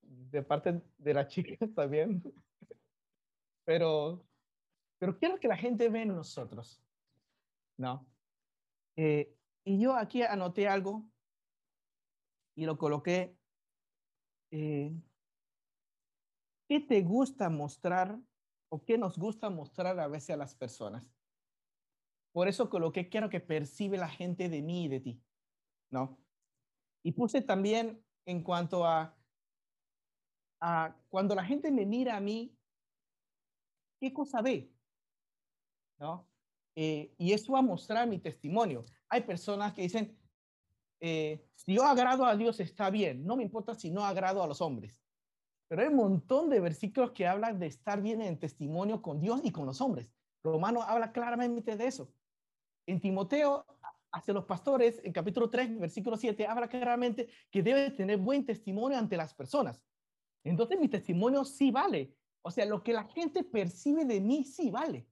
de 0.00 0.42
parte 0.42 0.80
de 0.96 1.14
las 1.14 1.26
chicas 1.26 1.58
también. 1.74 2.22
Pero, 3.64 4.24
pero 4.98 5.18
quiero 5.18 5.38
que 5.40 5.48
la 5.48 5.56
gente 5.56 5.88
ve 5.88 6.02
en 6.02 6.14
nosotros. 6.14 6.80
¿No? 7.76 8.06
Eh, 8.96 9.36
y 9.64 9.80
yo 9.80 9.96
aquí 9.96 10.22
anoté 10.22 10.68
algo 10.68 11.10
y 12.54 12.66
lo 12.66 12.78
coloqué. 12.78 13.36
Eh, 14.52 14.92
¿Qué 16.68 16.80
te 16.80 17.02
gusta 17.02 17.50
mostrar 17.50 18.20
o 18.68 18.84
qué 18.84 18.96
nos 18.96 19.18
gusta 19.18 19.50
mostrar 19.50 19.98
a 19.98 20.06
veces 20.06 20.30
a 20.30 20.36
las 20.36 20.54
personas? 20.54 21.18
Por 22.32 22.46
eso 22.46 22.70
coloqué, 22.70 23.08
quiero 23.08 23.28
que 23.28 23.40
percibe 23.40 23.98
la 23.98 24.08
gente 24.08 24.48
de 24.48 24.62
mí 24.62 24.84
y 24.84 24.88
de 24.88 25.00
ti. 25.00 25.22
¿No? 25.92 26.18
Y 27.04 27.12
puse 27.12 27.42
también 27.42 28.04
en 28.26 28.42
cuanto 28.42 28.84
a, 28.84 29.16
cuando 31.08 31.34
la 31.34 31.44
gente 31.44 31.70
me 31.70 31.84
mira 31.84 32.16
a 32.16 32.20
mí, 32.20 32.56
¿qué 34.00 34.12
cosa 34.12 34.40
ve? 34.40 34.72
¿No? 35.98 36.28
Eh, 36.74 37.14
y 37.18 37.32
eso 37.32 37.52
va 37.52 37.58
a 37.58 37.62
mostrar 37.62 38.08
mi 38.08 38.18
testimonio. 38.18 38.84
Hay 39.08 39.22
personas 39.22 39.74
que 39.74 39.82
dicen, 39.82 40.16
eh, 41.00 41.44
si 41.54 41.74
yo 41.74 41.84
agrado 41.84 42.24
a 42.24 42.36
Dios 42.36 42.60
está 42.60 42.90
bien, 42.90 43.26
no 43.26 43.36
me 43.36 43.42
importa 43.42 43.74
si 43.74 43.90
no 43.90 44.04
agrado 44.04 44.42
a 44.42 44.46
los 44.46 44.60
hombres. 44.60 44.96
Pero 45.68 45.82
hay 45.82 45.88
un 45.88 45.96
montón 45.96 46.48
de 46.48 46.60
versículos 46.60 47.10
que 47.10 47.26
hablan 47.26 47.58
de 47.58 47.66
estar 47.66 48.00
bien 48.00 48.22
en 48.22 48.38
testimonio 48.38 49.02
con 49.02 49.20
Dios 49.20 49.40
y 49.42 49.50
con 49.50 49.66
los 49.66 49.80
hombres. 49.80 50.12
Romano 50.44 50.82
habla 50.82 51.12
claramente 51.12 51.76
de 51.76 51.86
eso. 51.86 52.14
En 52.86 53.00
Timoteo 53.00 53.66
hacia 54.12 54.34
los 54.34 54.44
pastores, 54.44 55.00
en 55.04 55.12
capítulo 55.12 55.48
3, 55.48 55.78
versículo 55.78 56.16
7, 56.16 56.46
habla 56.46 56.68
claramente 56.68 57.28
que 57.50 57.62
debe 57.62 57.90
tener 57.90 58.18
buen 58.18 58.44
testimonio 58.44 58.98
ante 58.98 59.16
las 59.16 59.34
personas. 59.34 59.82
Entonces 60.44 60.78
mi 60.78 60.88
testimonio 60.88 61.44
sí 61.44 61.70
vale. 61.70 62.14
O 62.42 62.50
sea, 62.50 62.66
lo 62.66 62.82
que 62.82 62.92
la 62.92 63.04
gente 63.04 63.42
percibe 63.42 64.04
de 64.04 64.20
mí 64.20 64.44
sí 64.44 64.70
vale. 64.70 65.08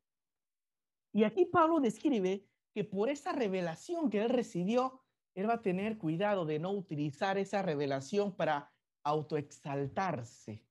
Y 1.12 1.24
aquí 1.24 1.46
Pablo 1.46 1.80
describe 1.80 2.46
que 2.74 2.84
por 2.84 3.08
esa 3.08 3.32
revelación 3.32 4.10
que 4.10 4.22
él 4.22 4.28
recibió, 4.28 5.02
él 5.34 5.48
va 5.48 5.54
a 5.54 5.62
tener 5.62 5.98
cuidado 5.98 6.44
de 6.44 6.58
no 6.58 6.70
utilizar 6.70 7.38
esa 7.38 7.62
revelación 7.62 8.34
para 8.36 8.72
autoexaltarse. 9.02 10.64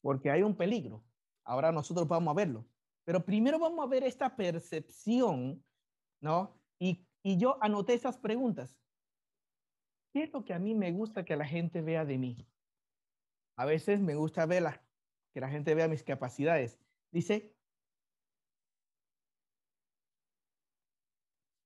Porque 0.00 0.30
hay 0.30 0.42
un 0.42 0.56
peligro. 0.56 1.04
Ahora 1.44 1.70
nosotros 1.72 2.08
vamos 2.08 2.32
a 2.32 2.36
verlo. 2.36 2.66
Pero 3.04 3.24
primero 3.24 3.58
vamos 3.58 3.84
a 3.84 3.88
ver 3.88 4.04
esta 4.04 4.34
percepción 4.34 5.62
¿no? 6.22 6.56
Y, 6.78 7.04
yo 7.24 7.58
anoté 7.62 7.94
esas 7.94 8.16
preguntas. 8.16 8.80
¿Qué 10.12 10.24
es 10.24 10.32
lo 10.32 10.44
que 10.44 10.54
a 10.54 10.58
mí 10.58 10.74
me 10.74 10.90
gusta 10.90 11.24
que 11.24 11.36
la 11.36 11.46
gente 11.46 11.82
vea 11.82 12.04
de 12.04 12.18
mí? 12.18 12.48
A 13.56 13.64
veces 13.64 14.00
me 14.00 14.14
gusta 14.14 14.46
ver 14.46 14.64
que 15.32 15.40
la 15.40 15.48
gente 15.48 15.74
vea 15.74 15.88
mis 15.88 16.02
capacidades. 16.02 16.80
Dice, 17.12 17.54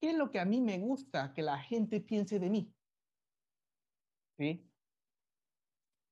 ¿qué 0.01 0.11
es 0.11 0.17
lo 0.17 0.31
que 0.31 0.41
a 0.41 0.45
mí 0.45 0.61
me 0.61 0.79
gusta 0.79 1.33
que 1.33 1.43
la 1.43 1.59
gente 1.59 2.01
piense 2.01 2.39
de 2.39 2.51
mí? 2.51 2.75
¿Sí? 4.39 4.71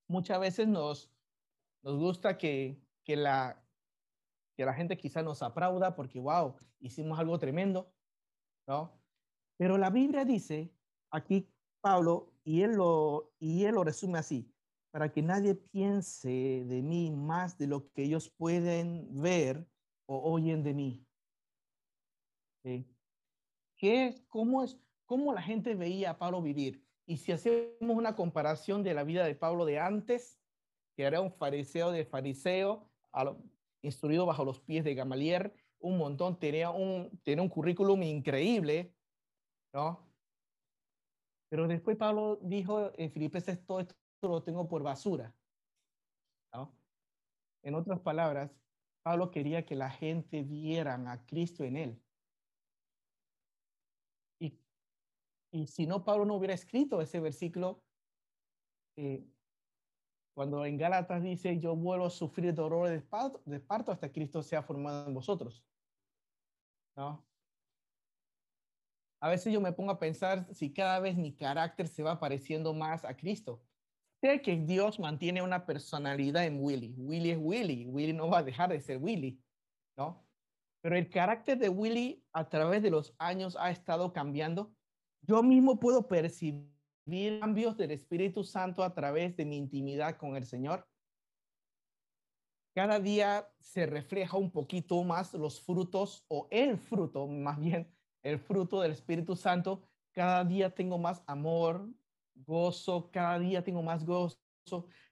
Muchas 0.09 0.41
veces 0.41 0.69
nos, 0.69 1.13
nos 1.83 1.99
gusta 1.99 2.39
que, 2.39 2.81
que, 3.05 3.17
la, 3.17 3.63
que 4.57 4.65
la 4.65 4.73
gente 4.73 4.97
quizá 4.97 5.23
nos 5.23 5.43
aplauda 5.43 5.95
porque, 5.95 6.19
wow, 6.19 6.57
hicimos 6.81 7.19
algo 7.19 7.39
tremendo. 7.39 7.94
¿No? 8.67 8.93
Pero 9.57 9.79
la 9.79 9.91
Biblia 9.91 10.25
dice, 10.25 10.73
aquí 11.11 11.49
Pablo, 11.81 12.33
y 12.45 12.63
él 12.63 12.73
lo, 12.73 13.33
y 13.39 13.65
él 13.65 13.75
lo 13.75 13.85
resume 13.85 14.19
así, 14.19 14.51
para 14.91 15.11
que 15.11 15.23
nadie 15.23 15.55
piense 15.55 16.65
de 16.67 16.83
mí 16.83 17.11
más 17.11 17.59
de 17.59 17.67
lo 17.67 17.91
que 17.93 18.05
ellos 18.05 18.31
pueden 18.31 19.21
ver 19.21 19.67
o 20.07 20.33
oyen 20.33 20.63
de 20.63 20.75
mí. 20.75 21.07
¿Sí? 22.63 22.87
¿Qué, 23.77 24.25
cómo, 24.29 24.63
es, 24.63 24.79
¿Cómo 25.07 25.35
la 25.35 25.43
gente 25.43 25.75
veía 25.75 26.11
a 26.11 26.19
Pablo 26.19 26.41
vivir? 26.41 26.83
Y 27.07 27.19
si 27.19 27.33
hacemos 27.33 27.75
una 27.81 28.17
comparación 28.17 28.83
de 28.83 28.95
la 28.95 29.05
vida 29.05 29.27
de 29.27 29.35
Pablo 29.35 29.65
de 29.67 29.79
antes, 29.79 30.41
que 30.97 31.03
era 31.03 31.21
un 31.21 31.33
fariseo 31.33 31.91
de 31.91 32.05
fariseo, 32.05 32.89
instruido 33.83 34.27
bajo 34.27 34.45
los 34.45 34.61
pies 34.61 34.85
de 34.85 34.95
Gamaliel, 34.95 35.53
un 35.85 35.99
montón, 35.99 36.39
tenía 36.39 36.71
un, 36.71 37.11
tenía 37.23 37.43
un 37.43 37.49
currículum 37.49 38.03
increíble, 38.03 38.95
¿no? 39.73 40.01
Pero 41.51 41.69
después 41.69 41.97
Pablo 41.97 42.39
dijo 42.43 42.91
en 42.99 43.11
Filipenses, 43.13 43.65
todo 43.65 43.81
esto 43.81 43.95
lo 44.23 44.43
tengo 44.43 44.67
por 44.67 44.83
basura. 44.83 45.35
En 47.63 47.75
otras 47.75 48.01
palabras, 48.01 48.51
Pablo 49.03 49.31
quería 49.31 49.65
que 49.65 49.75
la 49.75 49.91
gente 49.91 50.43
vieran 50.43 51.09
a 51.09 51.25
Cristo 51.27 51.65
en 51.65 51.77
él. 51.77 52.03
Y, 54.41 54.59
y 55.53 55.67
si 55.67 55.87
no, 55.87 56.05
Pablo 56.05 56.25
no 56.25 56.35
hubiera 56.35 56.55
escrito 56.55 57.01
ese 57.01 57.21
versículo, 57.21 57.83
eh, 58.97 59.25
Cuando 60.35 60.65
en 60.65 60.77
Gálatas 60.77 61.23
dice, 61.23 61.59
yo 61.61 61.77
vuelvo 61.77 62.07
a 62.07 62.11
sufrir 62.11 62.55
dolor 62.55 62.89
de 62.89 63.01
parto, 63.01 63.41
de 63.47 63.61
parto 63.61 63.93
hasta 63.93 64.11
Cristo 64.13 64.43
sea 64.43 64.63
formado 64.63 65.07
en 65.07 65.15
vosotros. 65.15 65.65
¿No? 66.97 67.25
A 69.21 69.29
veces 69.29 69.53
yo 69.53 69.61
me 69.61 69.73
pongo 69.73 69.91
a 69.91 69.99
pensar 69.99 70.47
si 70.53 70.73
cada 70.73 71.01
vez 71.01 71.17
mi 71.17 71.35
carácter 71.35 71.89
se 71.89 72.03
va 72.03 72.21
pareciendo 72.21 72.75
más 72.75 73.05
a 73.05 73.17
Cristo. 73.17 73.63
Sé 74.21 74.43
que 74.43 74.57
Dios 74.57 75.01
mantiene 75.01 75.43
una 75.43 75.65
personalidad 75.67 76.45
en 76.45 76.63
Willy. 76.63 76.95
Willy 76.99 77.31
es 77.31 77.39
Willy. 77.41 77.87
Willy 77.87 78.13
no 78.13 78.29
va 78.29 78.39
a 78.39 78.43
dejar 78.43 78.71
de 78.71 78.81
ser 78.81 78.99
Willy, 78.99 79.43
¿no? 79.97 80.27
Pero 80.83 80.97
el 80.97 81.09
carácter 81.09 81.59
de 81.59 81.71
Willy 81.71 82.23
a 82.35 82.49
través 82.49 82.83
de 82.83 82.91
los 82.91 83.15
años 83.19 83.57
ha 83.59 83.71
estado 83.71 84.13
cambiando. 84.13 84.75
Yo 85.23 85.43
mismo 85.43 85.81
puedo 85.81 86.07
percibir 86.07 86.71
cambios 87.41 87.77
del 87.77 87.93
Espíritu 87.93 88.45
Santo 88.45 88.83
a 88.83 88.95
través 88.95 89.37
de 89.37 89.45
mi 89.45 89.57
intimidad 89.57 90.17
con 90.17 90.37
el 90.37 90.45
Señor. 90.45 90.87
Cada 92.75 92.99
día 92.99 93.49
se 93.61 93.87
refleja 93.87 94.37
un 94.37 94.51
poquito 94.51 95.03
más 95.05 95.33
los 95.35 95.61
frutos 95.61 96.25
o 96.27 96.49
el 96.51 96.77
fruto, 96.77 97.29
más 97.29 97.61
bien 97.61 97.89
el 98.23 98.41
fruto 98.41 98.81
del 98.81 98.91
Espíritu 98.91 99.37
Santo. 99.37 99.85
Cada 100.13 100.45
día 100.45 100.75
tengo 100.75 100.99
más 100.99 101.23
amor, 101.29 101.89
gozo, 102.35 103.11
cada 103.13 103.39
día 103.39 103.63
tengo 103.63 103.81
más 103.81 104.05
gozo, 104.05 104.41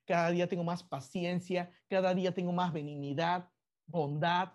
cada 0.04 0.30
día 0.30 0.48
tengo 0.48 0.64
más 0.64 0.82
paciencia, 0.82 1.70
cada 1.88 2.14
día 2.14 2.34
tengo 2.34 2.52
más 2.52 2.72
benignidad, 2.72 3.48
bondad, 3.86 4.54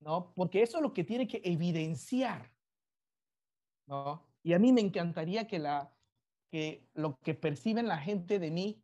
¿no? 0.00 0.32
Porque 0.34 0.62
eso 0.62 0.78
es 0.78 0.82
lo 0.82 0.94
que 0.94 1.04
tiene 1.04 1.28
que 1.28 1.42
evidenciar, 1.44 2.50
¿no? 3.86 4.26
Y 4.42 4.54
a 4.54 4.58
mí 4.58 4.72
me 4.72 4.80
encantaría 4.80 5.46
que, 5.46 5.58
la, 5.58 5.94
que 6.50 6.88
lo 6.94 7.18
que 7.18 7.34
perciben 7.34 7.88
la 7.88 7.98
gente 7.98 8.38
de 8.38 8.50
mí 8.50 8.82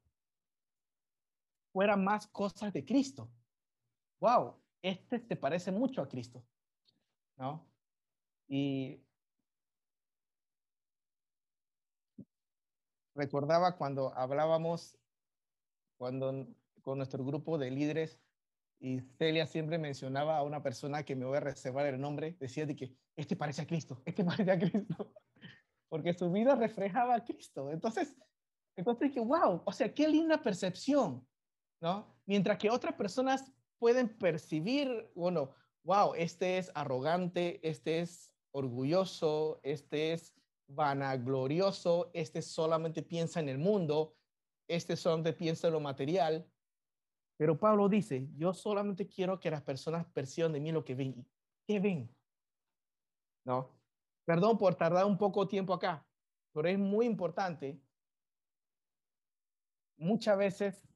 fuera 1.72 1.96
más 1.96 2.26
cosas 2.26 2.74
de 2.74 2.84
Cristo. 2.84 3.30
Wow, 4.20 4.56
este 4.82 5.20
te 5.20 5.36
parece 5.36 5.70
mucho 5.70 6.02
a 6.02 6.08
Cristo, 6.08 6.44
¿no? 7.36 7.68
Y 8.48 9.04
recordaba 13.14 13.76
cuando 13.76 14.12
hablábamos, 14.14 14.98
cuando 15.98 16.46
con 16.82 16.98
nuestro 16.98 17.24
grupo 17.24 17.58
de 17.58 17.70
líderes, 17.70 18.20
y 18.80 19.00
Celia 19.00 19.46
siempre 19.46 19.78
mencionaba 19.78 20.38
a 20.38 20.42
una 20.42 20.62
persona 20.62 21.02
que 21.02 21.16
me 21.16 21.24
voy 21.24 21.36
a 21.36 21.40
reservar 21.40 21.86
el 21.86 22.00
nombre, 22.00 22.36
decía 22.38 22.64
de 22.64 22.76
que 22.76 22.96
este 23.16 23.36
parece 23.36 23.62
a 23.62 23.66
Cristo, 23.66 24.00
este 24.04 24.24
parece 24.24 24.52
a 24.52 24.58
Cristo, 24.58 25.12
porque 25.88 26.14
su 26.14 26.30
vida 26.30 26.54
reflejaba 26.54 27.16
a 27.16 27.24
Cristo. 27.24 27.70
Entonces, 27.70 28.16
entonces 28.76 29.08
dije, 29.08 29.20
wow, 29.20 29.62
o 29.64 29.72
sea, 29.72 29.92
qué 29.92 30.06
linda 30.06 30.40
percepción, 30.40 31.26
¿no? 31.80 32.16
Mientras 32.26 32.58
que 32.58 32.70
otras 32.70 32.94
personas 32.94 33.52
pueden 33.78 34.08
percibir, 34.18 35.10
bueno, 35.14 35.54
wow, 35.84 36.14
este 36.14 36.58
es 36.58 36.70
arrogante, 36.74 37.66
este 37.66 38.00
es 38.00 38.32
orgulloso, 38.50 39.60
este 39.62 40.12
es 40.12 40.34
vanaglorioso, 40.68 42.10
este 42.12 42.42
solamente 42.42 43.02
piensa 43.02 43.40
en 43.40 43.48
el 43.48 43.58
mundo, 43.58 44.16
este 44.68 44.96
solamente 44.96 45.32
piensa 45.32 45.68
en 45.68 45.72
lo 45.72 45.80
material. 45.80 46.46
Pero 47.38 47.58
Pablo 47.58 47.88
dice, 47.88 48.28
yo 48.36 48.52
solamente 48.52 49.06
quiero 49.06 49.38
que 49.38 49.50
las 49.50 49.62
personas 49.62 50.04
perciban 50.06 50.52
de 50.52 50.60
mí 50.60 50.72
lo 50.72 50.84
que 50.84 50.94
ven. 50.94 51.26
¿Qué 51.66 51.78
ven? 51.80 52.14
¿No? 53.44 53.70
Perdón 54.24 54.58
por 54.58 54.74
tardar 54.74 55.06
un 55.06 55.16
poco 55.16 55.48
tiempo 55.48 55.72
acá, 55.72 56.06
pero 56.52 56.68
es 56.68 56.78
muy 56.78 57.06
importante. 57.06 57.80
Muchas 59.96 60.36
veces, 60.36 60.88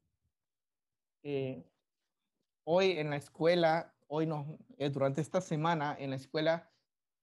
eh, 1.22 1.64
hoy 2.64 2.92
en 2.92 3.10
la 3.10 3.16
escuela, 3.16 3.94
hoy 4.06 4.26
no, 4.26 4.58
eh, 4.78 4.90
durante 4.90 5.20
esta 5.20 5.40
semana 5.40 5.96
en 5.98 6.10
la 6.10 6.16
escuela, 6.16 6.70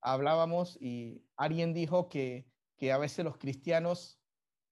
hablábamos 0.02 0.78
y 0.82 1.24
alguien 1.36 1.74
dijo 1.74 2.10
que, 2.10 2.48
que 2.78 2.92
a 2.92 2.98
veces 2.98 3.26
los 3.26 3.38
cristianos 3.38 4.20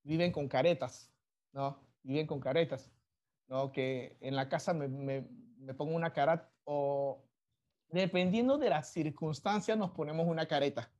viven 0.02 0.32
con 0.32 0.48
caretas, 0.48 1.12
¿no? 1.52 1.78
Viven 2.02 2.26
con 2.26 2.40
caretas, 2.40 2.90
¿no? 3.46 3.72
Que 3.72 4.16
en 4.20 4.36
la 4.36 4.48
casa 4.48 4.72
me, 4.72 4.88
me, 4.88 5.74
pongo 5.74 5.94
una 5.94 6.12
cara 6.12 6.50
o 6.64 7.24
dependiendo 7.88 8.58
de 8.58 8.70
las 8.70 8.90
circunstancias 8.90 9.76
nos 9.76 9.90
ponemos 9.90 10.26
una 10.26 10.46
careta. 10.46 10.90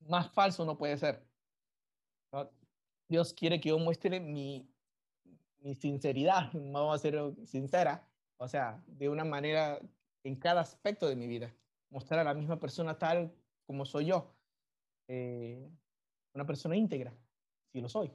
Más 0.00 0.30
falso 0.30 0.64
no 0.64 0.78
puede 0.78 0.96
ser. 0.96 1.26
Dios 3.08 3.32
quiere 3.32 3.60
que 3.60 3.70
yo 3.70 3.78
muestre 3.78 4.20
mi, 4.20 4.70
mi 5.60 5.74
sinceridad, 5.74 6.50
vamos 6.52 6.94
a 6.94 6.98
ser 6.98 7.34
sincera, 7.46 8.06
o 8.38 8.48
sea, 8.48 8.82
de 8.86 9.08
una 9.08 9.24
manera 9.24 9.78
en 10.24 10.36
cada 10.36 10.60
aspecto 10.60 11.08
de 11.08 11.16
mi 11.16 11.26
vida 11.26 11.54
mostrar 11.90 12.20
a 12.20 12.24
la 12.24 12.34
misma 12.34 12.58
persona 12.58 12.98
tal 12.98 13.32
como 13.66 13.84
soy 13.84 14.06
yo. 14.06 14.34
Eh, 15.08 15.70
una 16.34 16.46
persona 16.46 16.76
íntegra, 16.76 17.12
si 17.72 17.80
lo 17.80 17.88
soy. 17.88 18.12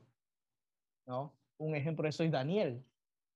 ¿no? 1.05 1.33
Un 1.57 1.75
ejemplo 1.75 2.03
de 2.03 2.09
eso 2.09 2.23
es 2.23 2.31
Daniel. 2.31 2.83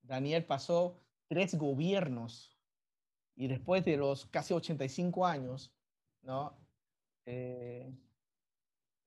Daniel 0.01 0.45
pasó 0.45 0.99
tres 1.27 1.55
gobiernos 1.55 2.57
y 3.35 3.47
después 3.47 3.83
de 3.85 3.97
los 3.97 4.25
casi 4.25 4.53
85 4.53 5.25
años, 5.25 5.71
¿no? 6.21 6.57
Eh, 7.25 7.91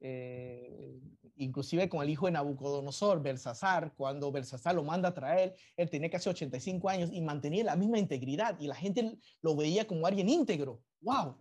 eh, 0.00 0.98
inclusive 1.36 1.88
con 1.88 2.02
el 2.02 2.10
hijo 2.10 2.26
de 2.26 2.32
Nabucodonosor, 2.32 3.22
Belsasar, 3.22 3.94
cuando 3.94 4.32
Belsasar 4.32 4.74
lo 4.74 4.84
manda 4.84 5.10
a 5.10 5.14
traer, 5.14 5.54
él 5.76 5.88
tenía 5.88 6.10
casi 6.10 6.28
85 6.28 6.88
años 6.88 7.10
y 7.12 7.20
mantenía 7.20 7.64
la 7.64 7.76
misma 7.76 7.98
integridad 7.98 8.58
y 8.60 8.66
la 8.66 8.74
gente 8.74 9.18
lo 9.42 9.56
veía 9.56 9.86
como 9.86 10.06
alguien 10.06 10.28
íntegro 10.28 10.82
wow. 11.00 11.36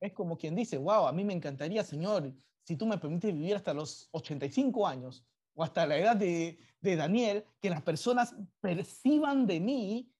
Es 0.00 0.12
como 0.12 0.36
quien 0.36 0.54
dice, 0.54 0.76
wow, 0.78 1.06
a 1.06 1.12
mí 1.12 1.24
me 1.24 1.32
encantaría, 1.32 1.82
Señor, 1.82 2.34
si 2.62 2.76
tú 2.76 2.86
me 2.86 2.98
permites 2.98 3.32
vivir 3.32 3.54
hasta 3.54 3.72
los 3.72 4.08
85 4.12 4.86
años 4.86 5.24
o 5.54 5.64
hasta 5.64 5.86
la 5.86 5.96
edad 5.96 6.16
de, 6.16 6.58
de 6.80 6.96
Daniel, 6.96 7.44
que 7.60 7.70
las 7.70 7.82
personas 7.82 8.34
perciban 8.60 9.46
de 9.46 9.60
mí 9.60 10.12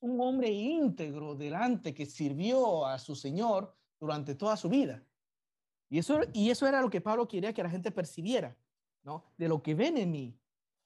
un 0.00 0.20
hombre 0.20 0.50
íntegro 0.50 1.36
delante 1.36 1.94
que 1.94 2.06
sirvió 2.06 2.86
a 2.86 2.98
su 2.98 3.14
Señor 3.14 3.76
durante 4.00 4.34
toda 4.34 4.56
su 4.56 4.68
vida. 4.68 5.04
Y 5.90 5.98
eso, 5.98 6.20
y 6.32 6.50
eso 6.50 6.66
era 6.66 6.80
lo 6.80 6.88
que 6.88 7.00
Pablo 7.00 7.26
quería 7.26 7.52
que 7.52 7.64
la 7.64 7.68
gente 7.68 7.90
percibiera, 7.90 8.56
¿no? 9.02 9.24
De 9.36 9.48
lo 9.48 9.60
que 9.60 9.74
ven 9.74 9.98
en 9.98 10.10
mí. 10.12 10.38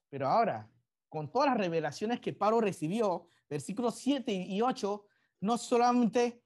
Pero 0.09 0.27
ahora, 0.27 0.71
con 1.11 1.31
todas 1.31 1.51
las 1.51 1.59
revelaciones 1.59 2.21
que 2.21 2.33
Pablo 2.33 2.63
recibió, 2.63 3.29
versículos 3.49 3.97
7 3.97 4.33
y 4.33 4.63
8, 4.63 5.07
no 5.41 5.59
solamente 5.59 6.43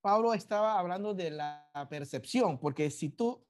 Pablo 0.00 0.32
estaba 0.32 0.78
hablando 0.78 1.12
de 1.12 1.30
la 1.30 1.70
percepción, 1.90 2.58
porque 2.58 2.90
si 2.90 3.10
tú, 3.10 3.46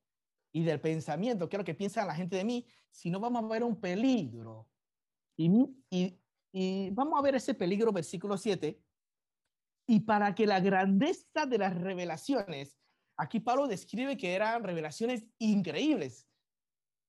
y 0.52 0.64
del 0.64 0.80
pensamiento, 0.80 1.48
que 1.48 1.56
es 1.56 1.58
lo 1.58 1.64
que 1.64 1.76
piensa 1.76 2.04
la 2.04 2.14
gente 2.14 2.34
de 2.34 2.44
mí, 2.44 2.66
si 2.90 3.08
no 3.08 3.20
vamos 3.20 3.44
a 3.44 3.46
ver 3.46 3.62
un 3.62 3.80
peligro. 3.80 4.68
Y, 5.36 5.48
y, 5.90 6.20
y 6.50 6.90
vamos 6.90 7.16
a 7.16 7.22
ver 7.22 7.36
ese 7.36 7.54
peligro, 7.54 7.92
versículo 7.92 8.36
7. 8.36 8.82
Y 9.86 10.00
para 10.00 10.34
que 10.34 10.44
la 10.44 10.58
grandeza 10.58 11.46
de 11.46 11.58
las 11.58 11.80
revelaciones, 11.80 12.79
aquí 13.20 13.40
Pablo 13.40 13.68
describe 13.68 14.16
que 14.16 14.34
eran 14.34 14.64
revelaciones 14.64 15.24
increíbles. 15.38 16.26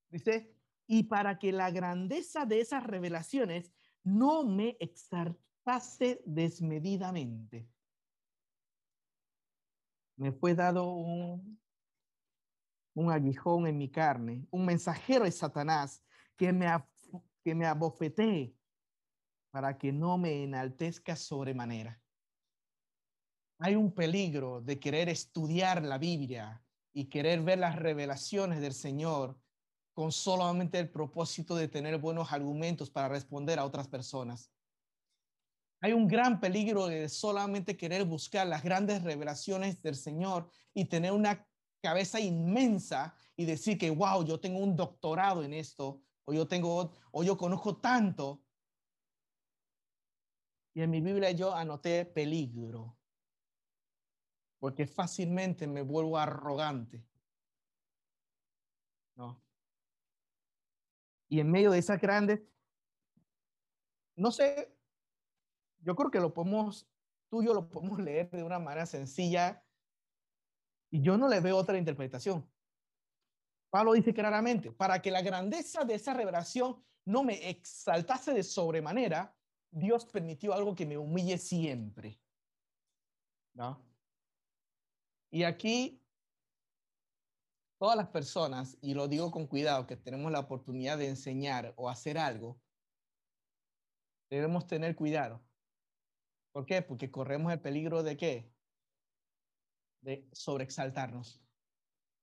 Dice, 0.09 0.53
y 0.87 1.03
para 1.03 1.39
que 1.39 1.51
la 1.51 1.71
grandeza 1.71 2.45
de 2.45 2.59
esas 2.59 2.83
revelaciones 2.83 3.71
no 4.03 4.43
me 4.43 4.77
exaltase 4.79 6.21
desmedidamente 6.25 7.69
me 10.21 10.31
fue 10.31 10.53
dado 10.53 10.87
un, 10.93 11.59
aguijón 13.11 13.67
en 13.67 13.77
mi 13.77 13.89
carne, 13.89 14.45
un 14.51 14.65
mensajero 14.65 15.25
de 15.25 15.31
Satanás 15.31 16.03
que 16.37 16.53
me, 16.53 16.67
que 17.43 17.55
me 17.55 17.65
abofetee 17.65 18.55
para 19.49 19.77
que 19.77 19.91
no 19.91 20.17
me 20.17 20.43
enaltezca 20.43 21.15
sobremanera. 21.15 22.00
Hay 23.63 23.75
un 23.75 23.93
peligro 23.93 24.59
de 24.59 24.79
querer 24.79 25.07
estudiar 25.07 25.83
la 25.83 25.99
Biblia 25.99 26.63
y 26.93 27.05
querer 27.05 27.43
ver 27.43 27.59
las 27.59 27.75
revelaciones 27.75 28.59
del 28.59 28.73
Señor 28.73 29.39
con 29.93 30.11
solamente 30.11 30.79
el 30.79 30.89
propósito 30.89 31.55
de 31.55 31.67
tener 31.67 31.99
buenos 31.99 32.33
argumentos 32.33 32.89
para 32.89 33.07
responder 33.07 33.59
a 33.59 33.65
otras 33.65 33.87
personas. 33.87 34.51
Hay 35.79 35.93
un 35.93 36.07
gran 36.07 36.39
peligro 36.39 36.87
de 36.87 37.07
solamente 37.07 37.77
querer 37.77 38.03
buscar 38.03 38.47
las 38.47 38.63
grandes 38.63 39.03
revelaciones 39.03 39.79
del 39.83 39.95
Señor 39.95 40.49
y 40.73 40.85
tener 40.85 41.11
una 41.11 41.47
cabeza 41.83 42.19
inmensa 42.19 43.15
y 43.35 43.45
decir 43.45 43.77
que, 43.77 43.91
wow, 43.91 44.25
yo 44.25 44.39
tengo 44.39 44.57
un 44.57 44.75
doctorado 44.75 45.43
en 45.43 45.53
esto, 45.53 46.01
o 46.25 46.33
yo 46.33 46.47
tengo, 46.47 46.93
o 47.11 47.23
yo 47.23 47.37
conozco 47.37 47.77
tanto. 47.77 48.43
Y 50.73 50.81
en 50.81 50.89
mi 50.89 51.01
Biblia 51.01 51.29
yo 51.29 51.53
anoté 51.53 52.05
peligro, 52.05 52.97
porque 54.61 54.85
fácilmente 54.87 55.67
me 55.67 55.81
vuelvo 55.81 56.17
arrogante. 56.17 57.03
¿No? 59.15 59.43
Y 61.27 61.41
en 61.41 61.51
medio 61.51 61.71
de 61.71 61.79
esas 61.79 61.99
grandes 61.99 62.39
no 64.21 64.31
sé, 64.31 64.71
yo 65.79 65.95
creo 65.95 66.11
que 66.11 66.19
lo 66.19 66.31
podemos, 66.31 66.87
tú 67.27 67.41
y 67.41 67.47
yo 67.47 67.55
lo 67.55 67.69
podemos 67.69 67.99
leer 67.99 68.29
de 68.29 68.43
una 68.43 68.59
manera 68.59 68.85
sencilla 68.85 69.65
y 70.91 71.01
yo 71.01 71.17
no 71.17 71.27
le 71.27 71.39
veo 71.39 71.57
otra 71.57 71.77
interpretación. 71.77 72.47
Pablo 73.71 73.93
dice 73.93 74.13
claramente, 74.13 74.71
para 74.71 75.01
que 75.01 75.09
la 75.09 75.23
grandeza 75.23 75.85
de 75.85 75.95
esa 75.95 76.13
revelación 76.13 76.83
no 77.05 77.23
me 77.23 77.49
exaltase 77.49 78.31
de 78.31 78.43
sobremanera, 78.43 79.35
Dios 79.71 80.05
permitió 80.05 80.53
algo 80.53 80.75
que 80.75 80.85
me 80.85 80.99
humille 80.99 81.39
siempre. 81.39 82.21
¿No? 83.53 83.90
Y 85.31 85.43
aquí, 85.43 86.03
todas 87.79 87.95
las 87.95 88.09
personas, 88.09 88.77
y 88.81 88.93
lo 88.93 89.07
digo 89.07 89.31
con 89.31 89.47
cuidado, 89.47 89.87
que 89.87 89.95
tenemos 89.95 90.31
la 90.31 90.41
oportunidad 90.41 90.97
de 90.97 91.07
enseñar 91.07 91.73
o 91.77 91.89
hacer 91.89 92.17
algo, 92.17 92.61
debemos 94.29 94.67
tener 94.67 94.95
cuidado. 94.95 95.41
¿Por 96.51 96.65
qué? 96.65 96.81
Porque 96.81 97.09
corremos 97.09 97.51
el 97.53 97.61
peligro 97.61 98.03
de 98.03 98.17
qué? 98.17 98.53
De 100.01 100.27
sobreexaltarnos, 100.33 101.41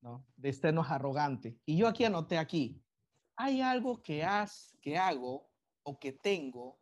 ¿no? 0.03 0.27
De 0.37 0.53
sernos 0.53 0.91
arrogante. 0.91 1.59
Y 1.65 1.79
yo 1.79 1.89
aquí 1.89 2.05
anoté 2.05 2.37
aquí, 2.37 2.85
hay 3.37 3.63
algo 3.63 4.03
que, 4.03 4.23
has, 4.23 4.77
que 4.83 4.99
hago 4.99 5.51
o 5.83 5.99
que 5.99 6.13
tengo 6.13 6.79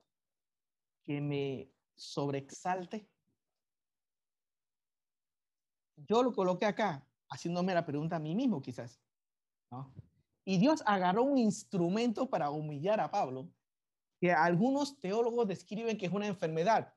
que 1.05 1.21
me 1.21 1.73
sobreexalte. 1.95 3.09
Yo 6.09 6.23
lo 6.23 6.33
coloqué 6.33 6.67
acá, 6.67 7.07
haciéndome 7.29 7.75
la 7.75 7.85
pregunta 7.85 8.17
a 8.17 8.21
mí 8.21 8.35
mismo 8.35 8.63
quizás. 8.63 9.01
Y 10.45 10.59
Dios 10.59 10.83
agarró 10.87 11.25
un 11.25 11.39
instrumento 11.39 12.31
para 12.31 12.51
humillar 12.51 13.01
a 13.01 13.11
Pablo, 13.11 13.49
que 14.21 14.33
algunos 14.33 14.99
teólogos 15.01 15.49
describen 15.49 15.99
que 15.99 16.07
es 16.07 16.13
una 16.13 16.27
enfermedad. 16.27 16.95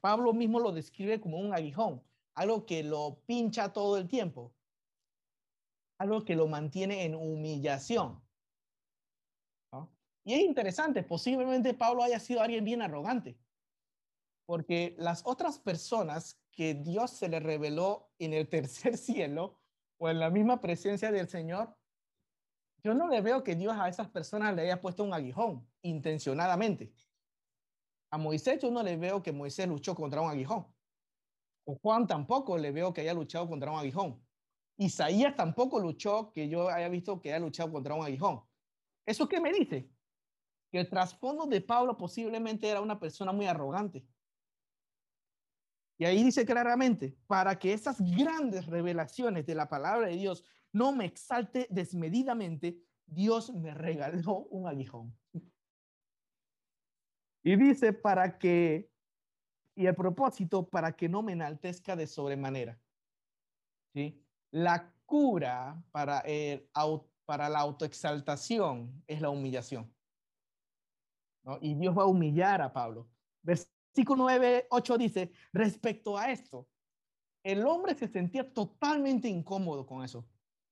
Pablo 0.00 0.32
mismo 0.32 0.60
lo 0.60 0.72
describe 0.72 1.20
como 1.20 1.38
un 1.38 1.54
aguijón, 1.54 2.02
algo 2.34 2.66
que 2.66 2.82
lo 2.82 3.20
pincha 3.26 3.72
todo 3.72 3.96
el 3.96 4.08
tiempo, 4.08 4.52
algo 5.98 6.24
que 6.24 6.36
lo 6.36 6.46
mantiene 6.46 7.04
en 7.04 7.14
humillación. 7.14 8.20
Y 10.24 10.34
es 10.34 10.40
interesante, 10.40 11.02
posiblemente 11.02 11.72
Pablo 11.72 12.02
haya 12.02 12.20
sido 12.20 12.42
alguien 12.42 12.64
bien 12.64 12.82
arrogante, 12.82 13.38
porque 14.46 14.94
las 14.98 15.24
otras 15.24 15.58
personas 15.58 16.38
que 16.58 16.74
Dios 16.74 17.12
se 17.12 17.28
le 17.28 17.38
reveló 17.38 18.10
en 18.18 18.34
el 18.34 18.48
tercer 18.48 18.96
cielo 18.98 19.60
o 19.96 20.08
en 20.08 20.18
la 20.18 20.28
misma 20.28 20.60
presencia 20.60 21.12
del 21.12 21.28
Señor, 21.28 21.78
yo 22.82 22.94
no 22.94 23.06
le 23.06 23.20
veo 23.20 23.44
que 23.44 23.54
Dios 23.54 23.76
a 23.78 23.88
esas 23.88 24.08
personas 24.08 24.56
le 24.56 24.62
haya 24.62 24.80
puesto 24.80 25.04
un 25.04 25.14
aguijón 25.14 25.70
intencionadamente. 25.82 26.92
A 28.10 28.18
Moisés 28.18 28.60
yo 28.60 28.72
no 28.72 28.82
le 28.82 28.96
veo 28.96 29.22
que 29.22 29.30
Moisés 29.30 29.68
luchó 29.68 29.94
contra 29.94 30.20
un 30.20 30.30
aguijón. 30.30 30.66
O 31.64 31.78
Juan 31.80 32.08
tampoco 32.08 32.58
le 32.58 32.72
veo 32.72 32.92
que 32.92 33.02
haya 33.02 33.14
luchado 33.14 33.48
contra 33.48 33.70
un 33.70 33.78
aguijón. 33.78 34.26
Isaías 34.78 35.36
tampoco 35.36 35.78
luchó 35.78 36.32
que 36.32 36.48
yo 36.48 36.68
haya 36.70 36.88
visto 36.88 37.20
que 37.20 37.32
haya 37.32 37.38
luchado 37.38 37.70
contra 37.70 37.94
un 37.94 38.04
aguijón. 38.04 38.42
¿Eso 39.06 39.28
qué 39.28 39.40
me 39.40 39.52
dice? 39.52 39.92
que 40.70 40.80
el 40.80 40.90
trasfondo 40.90 41.46
de 41.46 41.60
Pablo 41.60 41.96
posiblemente 41.96 42.68
era 42.68 42.80
una 42.80 43.00
persona 43.00 43.32
muy 43.32 43.46
arrogante. 43.46 44.04
Y 45.98 46.04
ahí 46.04 46.22
dice 46.22 46.46
claramente, 46.46 47.16
para 47.26 47.58
que 47.58 47.72
esas 47.72 48.00
grandes 48.00 48.66
revelaciones 48.66 49.44
de 49.46 49.56
la 49.56 49.68
palabra 49.68 50.06
de 50.06 50.16
Dios 50.16 50.44
no 50.72 50.92
me 50.92 51.04
exalte 51.04 51.66
desmedidamente, 51.70 52.78
Dios 53.04 53.52
me 53.52 53.74
regaló 53.74 54.46
un 54.50 54.68
aguijón. 54.68 55.16
Y 57.42 57.56
dice, 57.56 57.92
para 57.92 58.38
que, 58.38 58.90
y 59.74 59.86
el 59.86 59.94
propósito, 59.96 60.68
para 60.68 60.92
que 60.92 61.08
no 61.08 61.22
me 61.22 61.32
enaltezca 61.32 61.96
de 61.96 62.06
sobremanera. 62.06 62.78
¿Sí? 63.94 64.22
La 64.52 64.92
cura 65.04 65.82
para, 65.90 66.20
el, 66.20 66.68
para 67.24 67.48
la 67.48 67.60
autoexaltación 67.60 69.02
es 69.06 69.20
la 69.20 69.30
humillación. 69.30 69.92
Y 71.60 71.74
Dios 71.74 71.96
va 71.96 72.02
a 72.02 72.06
humillar 72.06 72.60
a 72.60 72.72
Pablo. 72.72 73.08
Versículo 73.98 74.22
9, 74.22 74.68
8 74.70 74.96
dice, 74.96 75.32
respecto 75.52 76.16
a 76.16 76.30
esto, 76.30 76.68
el 77.42 77.66
hombre 77.66 77.96
se 77.96 78.06
sentía 78.06 78.48
totalmente 78.48 79.26
incómodo 79.26 79.84
con 79.86 80.04
eso, 80.04 80.24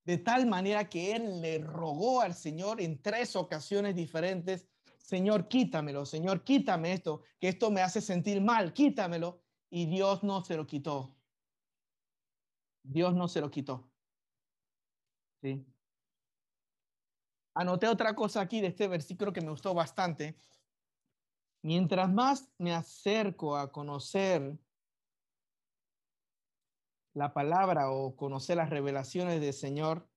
de 0.04 0.18
tal 0.18 0.46
manera 0.46 0.88
que 0.88 1.16
él 1.16 1.40
le 1.40 1.58
rogó 1.58 2.20
al 2.20 2.34
Señor 2.34 2.80
en 2.80 3.02
tres 3.02 3.34
ocasiones 3.34 3.96
diferentes, 3.96 4.68
Señor, 4.96 5.48
quítamelo, 5.48 6.06
Señor, 6.06 6.44
quítame 6.44 6.92
esto, 6.92 7.22
que 7.40 7.48
esto 7.48 7.68
me 7.72 7.80
hace 7.80 8.00
sentir 8.00 8.40
mal, 8.40 8.72
quítamelo. 8.72 9.40
Y 9.70 9.86
Dios 9.86 10.22
no 10.22 10.44
se 10.44 10.56
lo 10.56 10.64
quitó. 10.64 11.16
Dios 12.84 13.12
no 13.12 13.26
se 13.26 13.40
lo 13.40 13.50
quitó. 13.50 13.90
¿Sí? 15.42 15.66
Anoté 17.54 17.88
otra 17.88 18.14
cosa 18.14 18.40
aquí 18.40 18.60
de 18.60 18.68
este 18.68 18.86
versículo 18.86 19.32
que 19.32 19.40
me 19.40 19.50
gustó 19.50 19.74
bastante. 19.74 20.36
Mientras 21.62 22.12
más 22.12 22.50
me 22.58 22.74
acerco 22.74 23.56
a 23.56 23.72
conocer 23.72 24.58
la 27.14 27.32
palabra 27.32 27.90
o 27.90 28.14
conocer 28.14 28.58
las 28.58 28.70
revelaciones 28.70 29.40
del 29.40 29.54
Señor, 29.54 30.08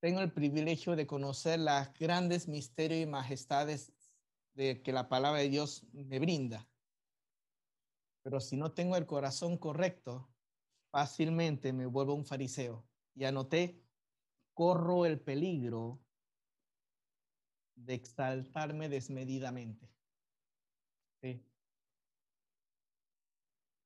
tengo 0.00 0.20
el 0.20 0.32
privilegio 0.32 0.96
de 0.96 1.06
conocer 1.06 1.60
las 1.60 1.94
grandes 1.94 2.48
misterios 2.48 3.00
y 3.00 3.06
majestades 3.06 3.92
de 4.54 4.82
que 4.82 4.92
la 4.92 5.08
palabra 5.08 5.40
de 5.40 5.48
Dios 5.48 5.86
me 5.92 6.18
brinda. 6.18 6.68
Pero 8.22 8.40
si 8.40 8.56
no 8.56 8.72
tengo 8.72 8.96
el 8.96 9.06
corazón 9.06 9.56
correcto, 9.56 10.28
fácilmente 10.90 11.72
me 11.72 11.86
vuelvo 11.86 12.14
un 12.14 12.24
fariseo. 12.24 12.86
Y 13.14 13.24
anoté 13.24 13.83
corro 14.54 15.04
el 15.04 15.20
peligro 15.20 16.00
de 17.74 17.94
exaltarme 17.94 18.88
desmedidamente. 18.88 19.90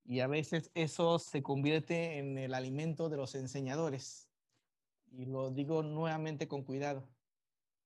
Y 0.04 0.20
a 0.20 0.26
veces 0.26 0.70
eso 0.74 1.18
se 1.18 1.42
convierte 1.42 2.18
en 2.18 2.38
el 2.38 2.54
alimento 2.54 3.10
de 3.10 3.18
los 3.18 3.34
enseñadores. 3.34 4.30
Y 5.10 5.26
lo 5.26 5.50
digo 5.50 5.82
nuevamente 5.82 6.48
con 6.48 6.64
cuidado, 6.64 7.06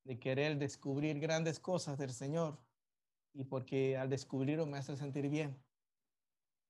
de 0.05 0.21
querer 0.21 0.57
descubrir 0.57 1.19
grandes 1.19 1.59
cosas 1.59 1.99
del 1.99 2.13
Señor. 2.13 2.61
Y 3.33 3.45
porque 3.45 3.97
al 3.97 4.09
descubrirlo 4.09 4.67
me 4.67 4.79
hace 4.79 4.97
sentir 4.97 5.29
bien. 5.29 5.61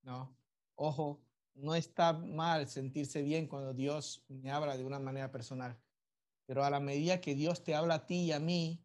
No, 0.03 0.35
ojo, 0.75 1.21
no 1.55 1.75
está 1.75 2.15
mal 2.15 2.67
sentirse 2.67 3.21
bien 3.23 3.47
cuando 3.47 3.75
Dios 3.75 4.25
me 4.29 4.51
habla 4.51 4.79
de 4.79 4.85
una 4.85 4.99
manera 4.99 5.31
personal. 5.31 5.79
Pero 6.47 6.65
a 6.65 6.71
la 6.71 6.81
medida 6.81 7.21
que 7.21 7.35
Dios 7.35 7.63
te 7.63 7.75
habla 7.75 7.95
a 7.95 8.07
ti 8.07 8.27
y 8.27 8.33
a 8.33 8.41
mí, 8.41 8.85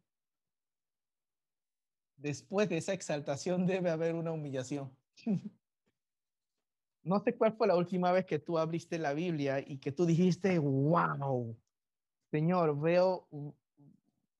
después 2.16 2.68
de 2.68 2.78
esa 2.78 2.92
exaltación 2.92 3.66
debe 3.66 3.90
haber 3.90 4.14
una 4.14 4.32
humillación. 4.32 4.96
no 7.02 7.20
sé 7.20 7.36
cuál 7.36 7.56
fue 7.56 7.66
la 7.66 7.76
última 7.76 8.12
vez 8.12 8.26
que 8.26 8.38
tú 8.38 8.58
abriste 8.58 8.98
la 8.98 9.14
Biblia 9.14 9.60
y 9.60 9.78
que 9.78 9.92
tú 9.92 10.04
dijiste, 10.04 10.58
wow, 10.58 11.56
Señor, 12.30 12.78
veo, 12.78 13.28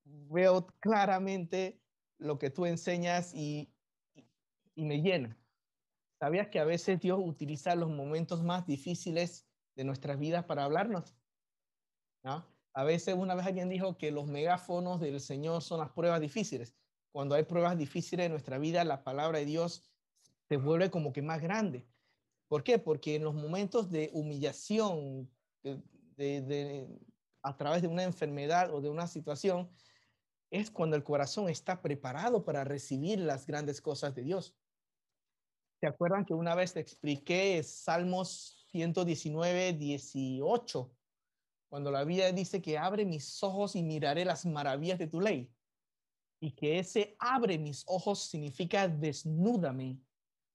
veo 0.05 0.67
claramente 0.81 1.81
lo 2.19 2.39
que 2.39 2.51
tú 2.51 2.67
enseñas 2.67 3.35
y, 3.35 3.73
y 4.75 4.85
me 4.85 5.01
llena. 5.01 5.37
¿Sabías 6.19 6.49
que 6.49 6.59
a 6.59 6.65
veces 6.65 7.01
Dios 7.01 7.21
utiliza 7.23 7.77
los 7.77 7.91
momentos 7.91 8.43
más 8.43 8.67
difíciles 8.67 9.47
de 9.77 9.85
nuestras 9.85 10.19
vidas 10.19 10.45
para 10.45 10.65
hablarnos? 10.65 11.17
¿No? 12.25 12.45
A 12.75 12.85
veces 12.85 13.15
una 13.15 13.35
vez 13.35 13.47
alguien 13.47 13.69
dijo 13.69 13.97
que 13.99 14.11
los 14.11 14.27
megáfonos 14.27 15.01
del 15.01 15.21
Señor 15.21 15.63
son 15.63 15.81
las 15.81 15.91
pruebas 15.91 16.21
difíciles. 16.21 16.77
Cuando 17.13 17.35
hay 17.35 17.45
pruebas 17.45 17.77
difíciles 17.77 18.27
en 18.27 18.33
nuestra 18.33 18.59
vida, 18.59 18.85
la 18.85 19.03
palabra 19.03 19.39
de 19.39 19.47
Dios 19.47 19.91
se 20.49 20.57
vuelve 20.57 20.91
como 20.91 21.13
que 21.13 21.23
más 21.23 21.41
grande. 21.41 21.89
¿Por 22.49 22.63
qué? 22.63 22.79
Porque 22.79 23.17
en 23.17 23.25
los 23.25 23.35
momentos 23.35 23.91
de 23.91 24.11
humillación, 24.13 25.31
a 27.43 27.57
través 27.57 27.83
de 27.83 27.89
una 27.89 28.05
enfermedad 28.05 28.73
o 28.73 28.81
de 28.81 28.89
una 28.89 29.07
situación, 29.07 29.71
es 30.51 30.71
cuando 30.71 30.97
el 30.97 31.05
corazón 31.05 31.49
está 31.49 31.83
preparado 31.83 32.45
para 32.45 32.65
recibir 32.65 33.19
las 33.19 33.47
grandes 33.47 33.81
cosas 33.81 34.15
de 34.15 34.23
Dios. 34.23 34.57
¿Se 35.81 35.87
acuerdan 35.87 36.25
que 36.25 36.35
una 36.35 36.55
vez 36.55 36.73
te 36.73 36.81
expliqué 36.81 37.63
Salmos 37.63 38.67
119, 38.71 39.75
18? 39.75 40.98
Cuando 41.69 41.91
la 41.91 42.05
Biblia 42.05 42.33
dice 42.33 42.63
que 42.63 42.79
abre 42.79 43.05
mis 43.05 43.43
ojos 43.43 43.77
y 43.77 43.83
miraré 43.83 44.25
las 44.25 44.47
maravillas 44.47 44.99
de 44.99 45.07
tu 45.07 45.21
ley. 45.21 45.53
Y 46.41 46.53
que 46.53 46.79
ese 46.79 47.17
abre 47.19 47.59
mis 47.59 47.85
ojos 47.87 48.29
significa 48.29 48.89
desnúdame 48.89 50.01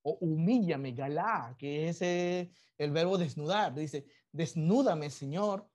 o 0.01 0.17
humíllame, 0.21 0.91
galá, 0.93 1.55
que 1.57 1.89
es 1.89 2.01
el 2.01 2.91
verbo 2.91 3.17
desnudar. 3.17 3.73
Dice, 3.73 4.05
desnúdame, 4.31 5.09
Señor, 5.09 5.69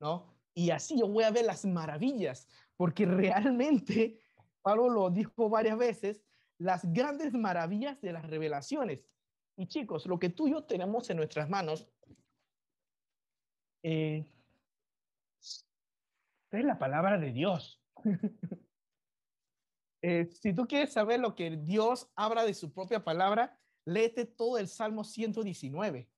¿no? 0.00 0.34
y 0.54 0.70
así 0.70 0.98
yo 0.98 1.08
voy 1.08 1.24
a 1.24 1.30
ver 1.30 1.44
las 1.44 1.64
maravillas, 1.64 2.48
porque 2.76 3.04
realmente, 3.04 4.20
Pablo 4.62 4.88
lo 4.88 5.10
dijo 5.10 5.48
varias 5.48 5.76
veces, 5.76 6.22
las 6.58 6.90
grandes 6.92 7.32
maravillas 7.32 8.00
de 8.00 8.12
las 8.12 8.24
revelaciones. 8.24 9.00
Y 9.56 9.66
chicos, 9.66 10.06
lo 10.06 10.18
que 10.18 10.30
tú 10.30 10.46
y 10.46 10.52
yo 10.52 10.64
tenemos 10.64 11.10
en 11.10 11.16
nuestras 11.16 11.50
manos 11.50 11.88
eh, 13.82 14.24
es 16.58 16.64
la 16.64 16.78
palabra 16.78 17.18
de 17.18 17.32
Dios. 17.32 17.82
Eh, 20.06 20.26
si 20.26 20.52
tú 20.52 20.66
quieres 20.66 20.92
saber 20.92 21.18
lo 21.18 21.34
que 21.34 21.56
Dios 21.56 22.10
habla 22.14 22.44
de 22.44 22.52
su 22.52 22.74
propia 22.74 23.02
palabra, 23.02 23.58
léete 23.86 24.26
todo 24.26 24.58
el 24.58 24.68
Salmo 24.68 25.02
119. 25.02 26.10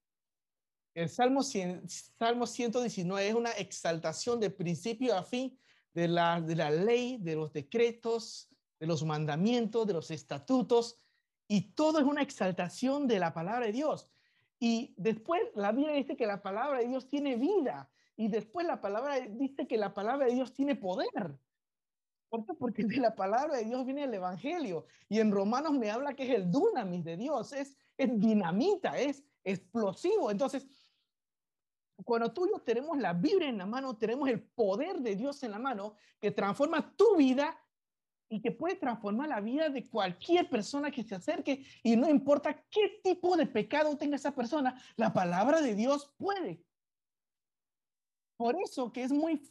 El 0.96 1.08
Salmo, 1.08 1.44
Salmo 1.44 2.46
119 2.46 3.28
es 3.28 3.34
una 3.36 3.52
exaltación 3.52 4.40
de 4.40 4.50
principio 4.50 5.16
a 5.16 5.22
fin 5.22 5.56
de 5.94 6.08
la, 6.08 6.40
de 6.40 6.56
la 6.56 6.70
ley, 6.70 7.18
de 7.20 7.36
los 7.36 7.52
decretos, 7.52 8.48
de 8.80 8.88
los 8.88 9.04
mandamientos, 9.04 9.86
de 9.86 9.92
los 9.92 10.10
estatutos, 10.10 11.00
y 11.48 11.72
todo 11.74 11.98
es 11.98 12.04
una 12.04 12.22
exaltación 12.22 13.06
de 13.06 13.20
la 13.20 13.32
palabra 13.32 13.66
de 13.66 13.72
Dios. 13.72 14.10
Y 14.58 14.94
después 14.96 15.42
la 15.54 15.72
Biblia 15.72 15.94
dice 15.94 16.16
que 16.16 16.26
la 16.26 16.42
palabra 16.42 16.80
de 16.80 16.88
Dios 16.88 17.08
tiene 17.08 17.36
vida, 17.36 17.90
y 18.16 18.28
después 18.28 18.66
la 18.66 18.80
palabra 18.80 19.20
dice 19.20 19.66
que 19.66 19.76
la 19.76 19.92
palabra 19.92 20.26
de 20.26 20.34
Dios 20.34 20.52
tiene 20.54 20.74
poder. 20.74 21.38
¿Por 22.28 22.44
qué? 22.44 22.54
Porque 22.54 22.84
de 22.84 22.96
la 22.96 23.14
palabra 23.14 23.56
de 23.56 23.64
Dios 23.64 23.84
viene 23.84 24.04
el 24.04 24.14
Evangelio. 24.14 24.86
Y 25.08 25.20
en 25.20 25.30
Romanos 25.30 25.72
me 25.72 25.90
habla 25.90 26.14
que 26.14 26.24
es 26.24 26.30
el 26.30 26.50
dunamis 26.50 27.04
de 27.04 27.16
Dios, 27.16 27.52
es, 27.52 27.76
es 27.96 28.18
dinamita, 28.18 28.98
es 28.98 29.22
explosivo. 29.44 30.30
Entonces, 30.30 30.66
cuando 32.04 32.32
tú 32.32 32.46
y 32.46 32.50
yo 32.50 32.58
tenemos 32.60 32.98
la 32.98 33.12
Biblia 33.12 33.48
en 33.48 33.58
la 33.58 33.66
mano, 33.66 33.96
tenemos 33.96 34.28
el 34.28 34.42
poder 34.42 35.00
de 35.00 35.14
Dios 35.14 35.42
en 35.42 35.52
la 35.52 35.58
mano 35.58 35.94
que 36.18 36.30
transforma 36.30 36.94
tu 36.96 37.16
vida 37.16 37.56
y 38.28 38.40
que 38.40 38.50
puede 38.50 38.74
transformar 38.74 39.28
la 39.28 39.40
vida 39.40 39.68
de 39.68 39.88
cualquier 39.88 40.48
persona 40.50 40.90
que 40.90 41.04
se 41.04 41.14
acerque 41.14 41.64
y 41.82 41.96
no 41.96 42.08
importa 42.08 42.64
qué 42.70 43.00
tipo 43.04 43.36
de 43.36 43.46
pecado 43.46 43.96
tenga 43.96 44.16
esa 44.16 44.34
persona, 44.34 44.80
la 44.96 45.12
palabra 45.12 45.60
de 45.60 45.74
Dios 45.74 46.12
puede. 46.16 46.65
Por 48.36 48.56
eso 48.56 48.92
que 48.92 49.02
es 49.02 49.12
muy, 49.12 49.42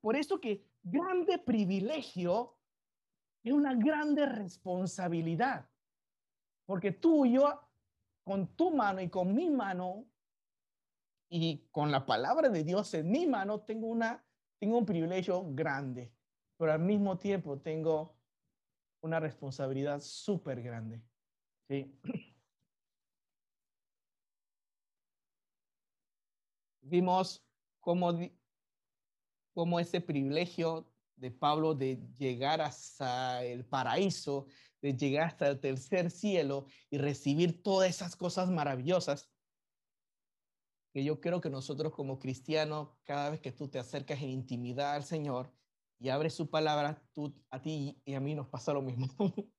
por 0.00 0.16
eso 0.16 0.40
que 0.40 0.64
grande 0.82 1.38
privilegio 1.38 2.56
es 3.42 3.52
una 3.52 3.74
grande 3.74 4.26
responsabilidad. 4.26 5.68
Porque 6.66 6.92
tú 6.92 7.24
y 7.24 7.34
yo, 7.34 7.68
con 8.24 8.54
tu 8.54 8.70
mano 8.70 9.00
y 9.00 9.08
con 9.08 9.34
mi 9.34 9.50
mano, 9.50 10.06
y 11.30 11.68
con 11.70 11.90
la 11.90 12.06
palabra 12.06 12.48
de 12.48 12.64
Dios 12.64 12.94
en 12.94 13.10
mi 13.10 13.26
mano 13.26 13.60
tengo 13.60 13.86
una 13.86 14.24
tengo 14.58 14.78
un 14.78 14.86
privilegio 14.86 15.44
grande, 15.54 16.12
pero 16.56 16.72
al 16.72 16.80
mismo 16.80 17.16
tiempo 17.16 17.60
tengo 17.60 18.18
una 19.02 19.20
responsabilidad 19.20 20.00
súper 20.00 20.60
grande. 20.62 21.00
¿sí? 21.68 21.96
Vimos 26.80 27.47
cómo, 27.80 28.18
cómo 29.54 29.80
ese 29.80 30.00
privilegio 30.00 30.92
de 31.16 31.30
Pablo 31.30 31.74
de 31.74 31.96
llegar 32.16 32.60
hasta 32.60 33.44
el 33.44 33.64
paraíso, 33.64 34.46
de 34.80 34.96
llegar 34.96 35.24
hasta 35.24 35.48
el 35.48 35.60
tercer 35.60 36.10
cielo 36.10 36.66
y 36.90 36.98
recibir 36.98 37.62
todas 37.62 37.90
esas 37.90 38.16
cosas 38.16 38.50
maravillosas, 38.50 39.30
que 40.92 41.04
yo 41.04 41.20
creo 41.20 41.40
que 41.40 41.50
nosotros 41.50 41.92
como 41.92 42.18
cristianos, 42.18 42.90
cada 43.04 43.30
vez 43.30 43.40
que 43.40 43.52
tú 43.52 43.68
te 43.68 43.78
acercas 43.78 44.20
en 44.22 44.30
intimidad 44.30 44.94
al 44.94 45.04
Señor 45.04 45.52
y 45.98 46.08
abres 46.08 46.34
su 46.34 46.48
palabra, 46.48 47.02
tú, 47.12 47.34
a 47.50 47.60
ti 47.60 48.00
y 48.04 48.14
a 48.14 48.20
mí 48.20 48.34
nos 48.34 48.48
pasa 48.48 48.72
lo 48.72 48.82
mismo. 48.82 49.08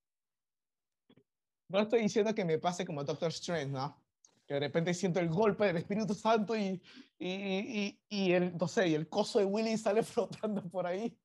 no 1.68 1.80
estoy 1.80 2.02
diciendo 2.02 2.34
que 2.34 2.46
me 2.46 2.58
pase 2.58 2.86
como 2.86 3.04
Doctor 3.04 3.30
Strange, 3.30 3.68
¿no? 3.68 4.02
Que 4.50 4.56
de 4.56 4.60
repente 4.62 4.94
siento 4.96 5.20
el 5.20 5.30
golpe 5.30 5.68
del 5.68 5.78
Espíritu 5.78 6.16
Santo 6.16 6.58
y, 6.58 6.82
y, 7.20 7.30
y, 7.30 8.00
y 8.10 8.32
el, 8.34 8.58
no 8.58 8.68
sé, 8.68 8.90
y 8.90 8.96
el 8.96 9.08
coso 9.08 9.38
de 9.38 9.46
Willy 9.46 9.78
sale 9.78 10.02
flotando 10.04 10.68
por 10.70 10.88
ahí. 10.88 11.16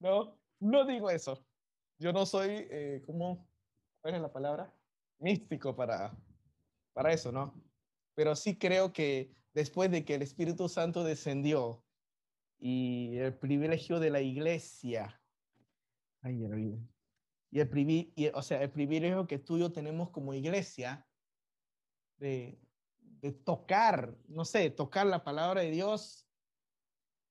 No, 0.00 0.40
no 0.58 0.86
digo 0.86 1.10
eso. 1.10 1.46
Yo 1.98 2.12
no 2.12 2.24
soy, 2.24 2.66
eh, 2.70 3.02
¿cómo? 3.04 3.46
¿Cuál 4.00 4.14
es 4.14 4.22
la 4.22 4.32
palabra? 4.32 4.74
Místico 5.18 5.76
para, 5.76 6.16
para 6.94 7.12
eso, 7.12 7.30
¿no? 7.30 7.54
pero 8.16 8.34
sí 8.34 8.56
creo 8.56 8.92
que 8.92 9.30
después 9.52 9.90
de 9.90 10.04
que 10.04 10.14
el 10.14 10.22
Espíritu 10.22 10.68
Santo 10.68 11.04
descendió 11.04 11.84
y 12.58 13.18
el 13.18 13.36
privilegio 13.36 14.00
de 14.00 14.10
la 14.10 14.22
iglesia, 14.22 15.20
ay, 16.22 16.42
y 17.50 17.60
el 17.60 17.68
privilegio, 17.68 18.32
o 18.34 18.42
sea, 18.42 18.62
el 18.62 18.70
privilegio 18.70 19.26
que 19.26 19.38
tú 19.38 19.58
y 19.58 19.60
yo 19.60 19.70
tenemos 19.70 20.10
como 20.10 20.32
iglesia 20.32 21.06
de, 22.18 22.58
de 23.20 23.32
tocar, 23.32 24.14
no 24.28 24.44
sé, 24.44 24.70
tocar 24.70 25.06
la 25.06 25.24
palabra 25.24 25.62
de 25.62 25.70
Dios, 25.70 26.26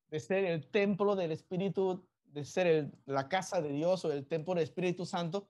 de 0.09 0.19
ser 0.19 0.45
el 0.45 0.67
templo 0.67 1.15
del 1.15 1.31
Espíritu, 1.31 2.07
de 2.25 2.45
ser 2.45 2.91
la 3.05 3.27
casa 3.29 3.61
de 3.61 3.69
Dios 3.69 4.05
o 4.05 4.11
el 4.11 4.27
templo 4.27 4.53
del 4.53 4.63
Espíritu 4.63 5.05
Santo, 5.05 5.49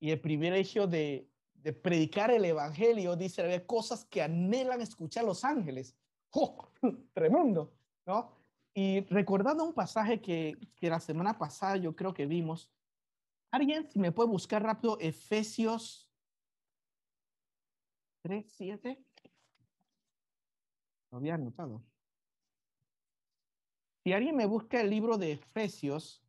y 0.00 0.10
el 0.10 0.20
privilegio 0.20 0.86
de, 0.86 1.28
de 1.54 1.72
predicar 1.72 2.30
el 2.30 2.44
evangelio, 2.44 3.16
dice, 3.16 3.42
había 3.42 3.66
cosas 3.66 4.04
que 4.04 4.22
anhelan 4.22 4.80
escuchar 4.80 5.24
los 5.24 5.44
ángeles. 5.44 5.96
¡Oh! 6.30 6.68
Tremendo, 7.12 7.72
¿no? 8.06 8.36
Y 8.74 9.00
recordando 9.06 9.64
un 9.64 9.74
pasaje 9.74 10.20
que, 10.20 10.56
que 10.76 10.88
la 10.88 11.00
semana 11.00 11.36
pasada 11.36 11.76
yo 11.76 11.96
creo 11.96 12.14
que 12.14 12.26
vimos, 12.26 12.70
alguien 13.50 13.90
si 13.90 13.98
me 13.98 14.12
puede 14.12 14.28
buscar 14.28 14.62
rápido 14.62 14.98
Efesios 15.00 16.07
3, 18.22 18.46
7. 18.48 19.04
Lo 21.10 21.18
había 21.18 21.34
anotado. 21.34 21.84
Si 24.04 24.12
alguien 24.12 24.36
me 24.36 24.46
busca 24.46 24.80
el 24.80 24.90
libro 24.90 25.18
de 25.18 25.32
Efesios 25.32 26.22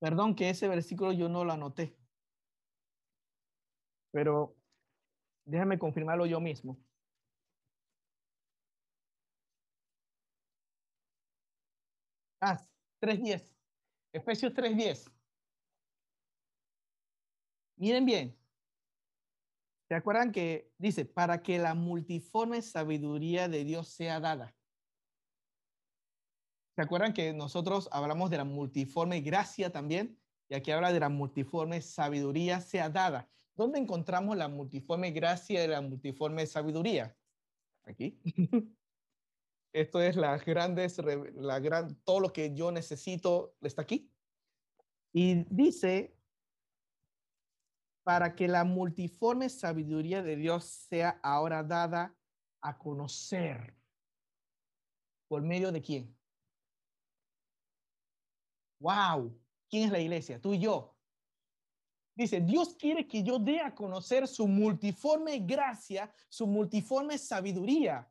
Perdón 0.00 0.34
que 0.34 0.48
ese 0.50 0.66
versículo 0.66 1.12
yo 1.12 1.28
no 1.28 1.44
lo 1.44 1.52
anoté. 1.52 1.94
Pero 4.12 4.56
déjame 5.44 5.78
confirmarlo 5.78 6.26
yo 6.26 6.40
mismo. 6.40 6.89
Ah, 12.40 12.58
3.10. 13.00 13.54
Efesios 14.12 14.52
3.10. 14.52 15.10
Miren 17.76 18.04
bien. 18.04 18.36
¿Se 19.88 19.94
acuerdan 19.94 20.30
que 20.32 20.72
dice, 20.78 21.04
para 21.04 21.42
que 21.42 21.58
la 21.58 21.74
multiforme 21.74 22.62
sabiduría 22.62 23.48
de 23.48 23.64
Dios 23.64 23.88
sea 23.88 24.20
dada? 24.20 24.56
¿Se 26.76 26.82
acuerdan 26.82 27.12
que 27.12 27.32
nosotros 27.32 27.88
hablamos 27.90 28.30
de 28.30 28.36
la 28.36 28.44
multiforme 28.44 29.20
gracia 29.20 29.70
también? 29.72 30.18
Y 30.48 30.54
aquí 30.54 30.70
habla 30.70 30.92
de 30.92 31.00
la 31.00 31.08
multiforme 31.08 31.80
sabiduría 31.82 32.60
sea 32.60 32.88
dada. 32.88 33.28
¿Dónde 33.54 33.78
encontramos 33.78 34.36
la 34.36 34.48
multiforme 34.48 35.10
gracia 35.10 35.64
y 35.64 35.68
la 35.68 35.80
multiforme 35.80 36.46
sabiduría? 36.46 37.16
Aquí. 37.84 38.20
Esto 39.72 40.00
es 40.00 40.16
las 40.16 40.44
grandes, 40.44 40.98
la 41.34 41.60
gran, 41.60 41.94
todo 42.02 42.20
lo 42.20 42.32
que 42.32 42.54
yo 42.54 42.72
necesito 42.72 43.54
está 43.62 43.82
aquí. 43.82 44.12
Y 45.12 45.44
dice, 45.54 46.16
para 48.02 48.34
que 48.34 48.48
la 48.48 48.64
multiforme 48.64 49.48
sabiduría 49.48 50.22
de 50.22 50.36
Dios 50.36 50.64
sea 50.64 51.20
ahora 51.22 51.62
dada 51.62 52.16
a 52.60 52.76
conocer. 52.76 53.76
¿Por 55.28 55.42
medio 55.42 55.70
de 55.70 55.80
quién? 55.80 56.16
Wow, 58.80 59.38
¿quién 59.68 59.84
es 59.84 59.92
la 59.92 60.00
iglesia? 60.00 60.40
Tú 60.40 60.54
y 60.54 60.58
yo. 60.58 60.96
Dice, 62.16 62.40
Dios 62.40 62.74
quiere 62.74 63.06
que 63.06 63.22
yo 63.22 63.38
dé 63.38 63.60
a 63.60 63.74
conocer 63.74 64.26
su 64.26 64.48
multiforme 64.48 65.38
gracia, 65.38 66.12
su 66.28 66.46
multiforme 66.46 67.16
sabiduría. 67.16 68.10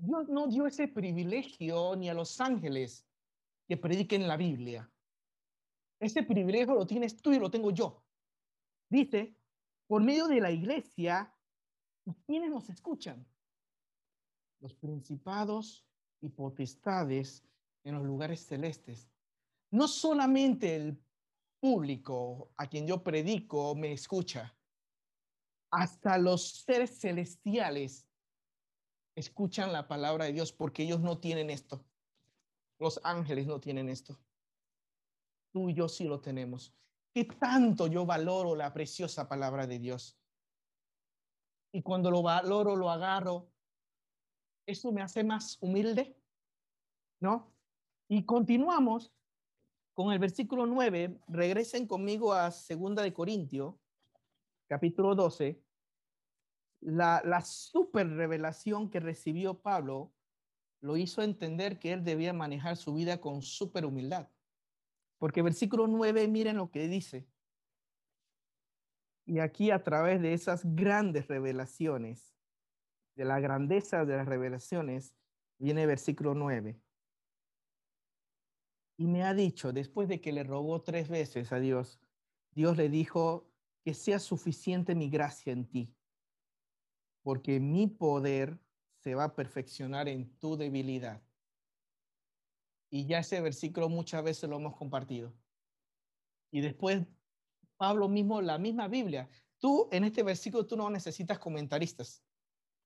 Dios 0.00 0.28
no 0.28 0.46
dio 0.46 0.66
ese 0.66 0.88
privilegio 0.88 1.94
ni 1.96 2.08
a 2.08 2.14
los 2.14 2.40
ángeles 2.40 3.06
que 3.68 3.76
prediquen 3.76 4.26
la 4.26 4.36
Biblia. 4.36 4.90
Ese 6.00 6.22
privilegio 6.22 6.74
lo 6.74 6.86
tienes 6.86 7.20
tú 7.20 7.32
y 7.32 7.38
lo 7.38 7.50
tengo 7.50 7.70
yo. 7.70 8.02
Dice, 8.88 9.36
por 9.86 10.02
medio 10.02 10.26
de 10.26 10.40
la 10.40 10.50
iglesia, 10.50 11.32
¿quiénes 12.26 12.50
nos 12.50 12.68
escuchan? 12.70 13.26
Los 14.60 14.74
principados 14.74 15.86
y 16.20 16.30
potestades 16.30 17.44
en 17.84 17.94
los 17.94 18.04
lugares 18.04 18.40
celestes 18.46 19.10
no 19.70 19.86
solamente 19.86 20.74
el 20.74 21.00
público 21.60 22.52
a 22.56 22.66
quien 22.66 22.86
yo 22.86 23.02
predico 23.02 23.74
me 23.74 23.92
escucha. 23.92 24.56
Hasta 25.70 26.18
los 26.18 26.62
seres 26.64 26.98
celestiales 26.98 28.08
escuchan 29.14 29.72
la 29.72 29.88
palabra 29.88 30.26
de 30.26 30.32
Dios 30.32 30.52
porque 30.52 30.82
ellos 30.82 31.00
no 31.00 31.18
tienen 31.18 31.50
esto. 31.50 31.84
Los 32.78 33.00
ángeles 33.04 33.46
no 33.46 33.60
tienen 33.60 33.88
esto. 33.88 34.18
Tú 35.52 35.68
y 35.68 35.74
yo 35.74 35.88
sí 35.88 36.04
lo 36.04 36.20
tenemos. 36.20 36.74
¿Qué 37.12 37.24
tanto 37.24 37.88
yo 37.88 38.06
valoro 38.06 38.54
la 38.54 38.72
preciosa 38.72 39.28
palabra 39.28 39.66
de 39.66 39.78
Dios? 39.78 40.16
Y 41.72 41.82
cuando 41.82 42.10
lo 42.10 42.22
valoro, 42.22 42.76
lo 42.76 42.90
agarro, 42.90 43.50
¿eso 44.66 44.92
me 44.92 45.02
hace 45.02 45.24
más 45.24 45.58
humilde? 45.60 46.16
¿No? 47.20 47.52
Y 48.08 48.24
continuamos 48.24 49.12
con 49.92 50.12
el 50.12 50.18
versículo 50.18 50.66
9. 50.66 51.20
Regresen 51.28 51.86
conmigo 51.86 52.32
a 52.32 52.50
Segunda 52.50 53.02
de 53.02 53.12
Corintio, 53.12 53.78
capítulo 54.66 55.14
12. 55.14 55.62
La, 56.80 57.42
super 57.42 58.08
revelación 58.08 58.90
que 58.90 59.00
recibió 59.00 59.60
Pablo 59.60 60.12
lo 60.80 60.96
hizo 60.96 61.22
entender 61.22 61.78
que 61.78 61.92
él 61.92 62.04
debía 62.04 62.32
manejar 62.32 62.76
su 62.76 62.94
vida 62.94 63.20
con 63.20 63.42
super 63.42 63.84
humildad. 63.84 64.28
Porque 65.18 65.42
versículo 65.42 65.86
9, 65.86 66.26
miren 66.28 66.56
lo 66.56 66.70
que 66.70 66.88
dice. 66.88 67.28
Y 69.26 69.40
aquí 69.40 69.70
a 69.70 69.84
través 69.84 70.22
de 70.22 70.32
esas 70.32 70.64
grandes 70.64 71.28
revelaciones, 71.28 72.34
de 73.14 73.26
la 73.26 73.38
grandeza 73.38 74.06
de 74.06 74.16
las 74.16 74.26
revelaciones, 74.26 75.14
viene 75.58 75.84
versículo 75.84 76.34
9. 76.34 76.80
Y 78.96 79.06
me 79.06 79.22
ha 79.24 79.34
dicho, 79.34 79.72
después 79.72 80.08
de 80.08 80.20
que 80.20 80.32
le 80.32 80.42
rogó 80.42 80.82
tres 80.82 81.08
veces 81.08 81.52
a 81.52 81.58
Dios, 81.58 82.00
Dios 82.52 82.76
le 82.76 82.88
dijo 82.88 83.50
que 83.82 83.94
sea 83.94 84.18
suficiente 84.18 84.94
mi 84.94 85.08
gracia 85.08 85.52
en 85.52 85.66
ti, 85.66 85.94
porque 87.22 87.60
mi 87.60 87.86
poder 87.86 88.58
se 88.98 89.14
va 89.14 89.24
a 89.24 89.34
perfeccionar 89.34 90.08
en 90.08 90.30
tu 90.38 90.56
debilidad. 90.56 91.22
Y 92.90 93.06
ya 93.06 93.20
ese 93.20 93.40
versículo 93.40 93.88
muchas 93.88 94.22
veces 94.22 94.48
lo 94.48 94.56
hemos 94.56 94.76
compartido. 94.76 95.32
Y 96.50 96.60
después 96.60 97.06
Pablo 97.80 98.10
mismo, 98.10 98.42
la 98.42 98.58
misma 98.58 98.88
Biblia. 98.88 99.26
Tú 99.58 99.88
en 99.90 100.04
este 100.04 100.22
versículo 100.22 100.66
tú 100.66 100.76
no 100.76 100.90
necesitas 100.90 101.38
comentaristas. 101.38 102.22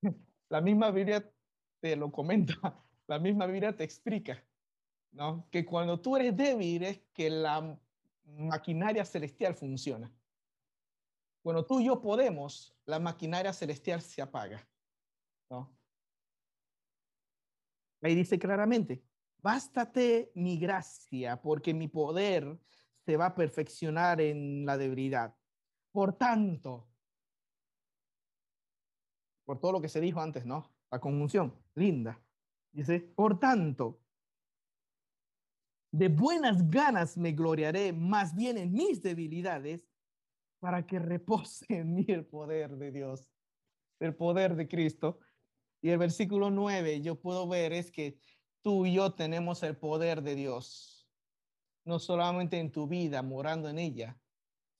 La 0.48 0.60
misma 0.60 0.90
Biblia 0.90 1.28
te 1.80 1.96
lo 1.96 2.12
comenta, 2.12 2.54
la 3.08 3.18
misma 3.18 3.46
Biblia 3.46 3.74
te 3.74 3.82
explica, 3.82 4.44
¿no? 5.10 5.48
Que 5.50 5.64
cuando 5.64 6.00
tú 6.00 6.16
eres 6.16 6.36
débil 6.36 6.84
es 6.84 7.00
que 7.12 7.28
la 7.30 7.76
maquinaria 8.24 9.04
celestial 9.04 9.54
funciona. 9.54 10.12
Cuando 11.42 11.64
tú 11.64 11.80
y 11.80 11.86
yo 11.86 12.00
podemos, 12.00 12.73
la 12.86 12.98
maquinaria 12.98 13.52
celestial 13.52 14.02
se 14.02 14.22
apaga, 14.22 14.66
¿no? 15.50 15.76
Ahí 18.02 18.14
dice 18.14 18.38
claramente, 18.38 19.02
bástate 19.38 20.30
mi 20.34 20.58
gracia, 20.58 21.40
porque 21.40 21.72
mi 21.72 21.88
poder 21.88 22.58
se 23.06 23.16
va 23.16 23.26
a 23.26 23.34
perfeccionar 23.34 24.20
en 24.20 24.66
la 24.66 24.76
debilidad. 24.76 25.34
Por 25.90 26.16
tanto, 26.16 26.90
por 29.44 29.60
todo 29.60 29.72
lo 29.72 29.80
que 29.80 29.88
se 29.88 30.00
dijo 30.00 30.20
antes, 30.20 30.44
¿no? 30.44 30.74
La 30.90 31.00
conjunción, 31.00 31.54
linda. 31.74 32.20
Dice, 32.72 33.00
por 33.00 33.38
tanto, 33.38 34.00
de 35.90 36.08
buenas 36.08 36.68
ganas 36.68 37.16
me 37.16 37.32
gloriaré 37.32 37.92
más 37.92 38.34
bien 38.34 38.58
en 38.58 38.72
mis 38.72 39.00
debilidades 39.00 39.88
para 40.64 40.86
que 40.86 40.98
repose 40.98 41.66
en 41.68 41.94
mí 41.94 42.06
el 42.08 42.24
poder 42.24 42.78
de 42.78 42.90
Dios, 42.90 43.28
el 44.00 44.16
poder 44.16 44.56
de 44.56 44.66
Cristo. 44.66 45.18
Y 45.82 45.90
el 45.90 45.98
versículo 45.98 46.48
9 46.50 47.02
yo 47.02 47.20
puedo 47.20 47.46
ver 47.46 47.74
es 47.74 47.90
que 47.90 48.18
tú 48.62 48.86
y 48.86 48.94
yo 48.94 49.12
tenemos 49.12 49.62
el 49.62 49.76
poder 49.76 50.22
de 50.22 50.34
Dios, 50.34 51.06
no 51.84 51.98
solamente 51.98 52.58
en 52.58 52.72
tu 52.72 52.88
vida, 52.88 53.22
morando 53.22 53.68
en 53.68 53.78
ella, 53.78 54.18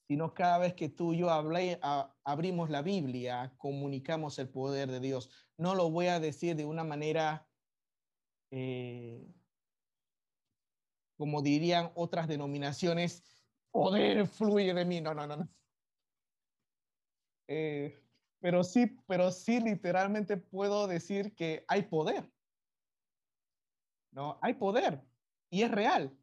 sino 0.08 0.32
cada 0.32 0.56
vez 0.56 0.72
que 0.72 0.88
tú 0.88 1.12
y 1.12 1.18
yo 1.18 1.28
hablé, 1.28 1.78
abrimos 2.24 2.70
la 2.70 2.80
Biblia, 2.80 3.52
comunicamos 3.58 4.38
el 4.38 4.48
poder 4.48 4.90
de 4.90 5.00
Dios. 5.00 5.28
No 5.58 5.74
lo 5.74 5.90
voy 5.90 6.06
a 6.06 6.18
decir 6.18 6.56
de 6.56 6.64
una 6.64 6.84
manera, 6.84 7.46
eh, 8.50 9.22
como 11.18 11.42
dirían 11.42 11.92
otras 11.94 12.26
denominaciones, 12.26 13.22
poder 13.70 14.26
fluye 14.26 14.72
de 14.72 14.86
mí. 14.86 15.02
No, 15.02 15.12
no, 15.12 15.26
no, 15.26 15.36
no. 15.36 15.50
Eh, 17.48 18.00
pero 18.40 18.62
sí, 18.64 18.96
pero 19.06 19.30
sí 19.30 19.60
literalmente 19.60 20.36
puedo 20.36 20.86
decir 20.86 21.34
que 21.34 21.64
hay 21.68 21.82
poder. 21.82 22.30
¿No? 24.12 24.38
Hay 24.42 24.54
poder 24.54 25.02
y 25.50 25.62
es 25.62 25.70
real, 25.70 26.16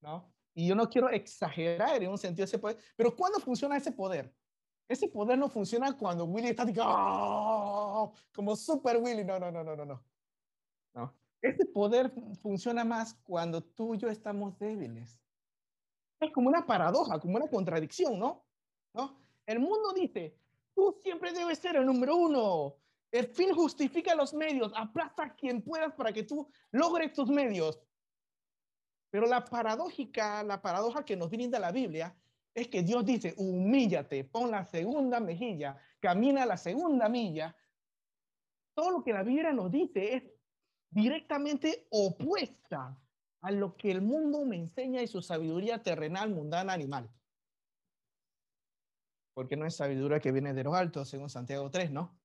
¿no? 0.00 0.30
Y 0.54 0.68
yo 0.68 0.74
no 0.74 0.88
quiero 0.88 1.10
exagerar 1.10 2.02
en 2.02 2.10
un 2.10 2.18
sentido 2.18 2.44
ese 2.44 2.58
poder, 2.58 2.78
pero 2.96 3.14
¿cuándo 3.16 3.40
funciona 3.40 3.76
ese 3.76 3.92
poder? 3.92 4.34
Ese 4.88 5.08
poder 5.08 5.38
no 5.38 5.48
funciona 5.48 5.96
cuando 5.96 6.24
Willy 6.24 6.48
está 6.48 6.66
¡Oh! 6.78 8.12
como 8.34 8.54
super 8.54 8.98
Willy. 8.98 9.24
No, 9.24 9.38
no, 9.38 9.50
no, 9.50 9.64
no, 9.64 9.74
no, 9.74 9.84
no. 9.84 10.04
No. 10.94 11.14
Ese 11.40 11.64
poder 11.66 12.12
funciona 12.42 12.84
más 12.84 13.14
cuando 13.14 13.62
tú 13.62 13.94
y 13.94 13.98
yo 13.98 14.08
estamos 14.08 14.58
débiles. 14.58 15.18
Es 16.20 16.32
como 16.32 16.48
una 16.48 16.66
paradoja, 16.66 17.18
como 17.18 17.36
una 17.36 17.48
contradicción, 17.48 18.18
¿no? 18.18 18.44
¿No? 18.92 19.18
El 19.46 19.60
mundo 19.60 19.92
dice, 19.94 20.38
Tú 20.74 20.98
siempre 21.02 21.32
debes 21.32 21.58
ser 21.58 21.76
el 21.76 21.86
número 21.86 22.16
uno. 22.16 22.76
El 23.10 23.26
fin 23.28 23.54
justifica 23.54 24.14
los 24.14 24.34
medios. 24.34 24.72
Aplasta 24.74 25.24
a 25.24 25.34
quien 25.34 25.62
puedas 25.62 25.94
para 25.94 26.12
que 26.12 26.24
tú 26.24 26.48
logres 26.72 27.12
tus 27.12 27.28
medios. 27.28 27.80
Pero 29.10 29.26
la 29.26 29.44
paradójica, 29.44 30.42
la 30.42 30.60
paradoja 30.60 31.04
que 31.04 31.16
nos 31.16 31.30
brinda 31.30 31.60
la 31.60 31.70
Biblia 31.70 32.16
es 32.52 32.68
que 32.68 32.82
Dios 32.82 33.04
dice, 33.04 33.34
humíllate, 33.36 34.24
pon 34.24 34.50
la 34.50 34.64
segunda 34.64 35.20
mejilla, 35.20 35.76
camina 36.00 36.44
la 36.44 36.56
segunda 36.56 37.08
milla. 37.08 37.56
Todo 38.74 38.90
lo 38.90 39.04
que 39.04 39.12
la 39.12 39.22
Biblia 39.22 39.52
nos 39.52 39.70
dice 39.70 40.14
es 40.16 40.24
directamente 40.90 41.86
opuesta 41.90 42.98
a 43.40 43.50
lo 43.52 43.76
que 43.76 43.92
el 43.92 44.02
mundo 44.02 44.44
me 44.44 44.56
enseña 44.56 45.02
y 45.02 45.06
su 45.06 45.22
sabiduría 45.22 45.82
terrenal, 45.82 46.30
mundana, 46.30 46.72
animal 46.72 47.08
porque 49.34 49.56
no 49.56 49.66
es 49.66 49.76
sabiduría 49.76 50.20
que 50.20 50.32
viene 50.32 50.54
de 50.54 50.64
los 50.64 50.74
altos, 50.74 51.08
según 51.08 51.28
Santiago 51.28 51.70
3, 51.70 51.90
¿no? 51.90 52.18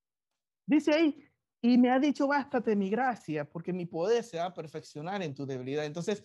Dice 0.65 0.93
ahí, 0.93 1.29
y 1.61 1.77
me 1.77 1.89
ha 1.89 1.99
dicho, 1.99 2.27
bástate 2.27 2.75
mi 2.75 2.89
gracia, 2.89 3.49
porque 3.49 3.73
mi 3.73 3.85
poder 3.85 4.23
se 4.23 4.37
va 4.37 4.45
a 4.45 4.53
perfeccionar 4.53 5.21
en 5.23 5.33
tu 5.33 5.45
debilidad. 5.45 5.85
Entonces, 5.85 6.23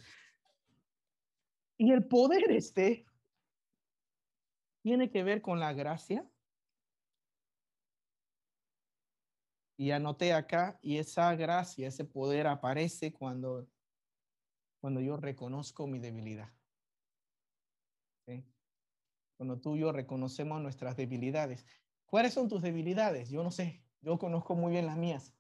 y 1.76 1.90
el 1.90 2.06
poder 2.06 2.50
este 2.50 3.04
tiene 4.82 5.10
que 5.10 5.24
ver 5.24 5.40
con 5.40 5.58
la 5.58 5.72
gracia. 5.72 6.28
Y 9.76 9.90
anoté 9.90 10.32
acá, 10.32 10.78
y 10.82 10.98
esa 10.98 11.34
gracia, 11.34 11.88
ese 11.88 12.04
poder 12.04 12.46
aparece 12.46 13.12
cuando, 13.12 13.66
cuando 14.80 15.00
yo 15.00 15.16
reconozco 15.16 15.88
mi 15.88 15.98
debilidad. 15.98 16.52
Cuando 19.36 19.60
tú 19.60 19.76
y 19.76 19.80
yo 19.80 19.92
reconocemos 19.92 20.60
nuestras 20.62 20.96
debilidades. 20.96 21.66
¿Cuáles 22.06 22.34
son 22.34 22.48
tus 22.48 22.62
debilidades? 22.62 23.30
Yo 23.30 23.42
no 23.42 23.50
sé, 23.50 23.84
yo 24.00 24.18
conozco 24.18 24.54
muy 24.54 24.72
bien 24.72 24.86
las 24.86 24.96
mías. 24.96 25.34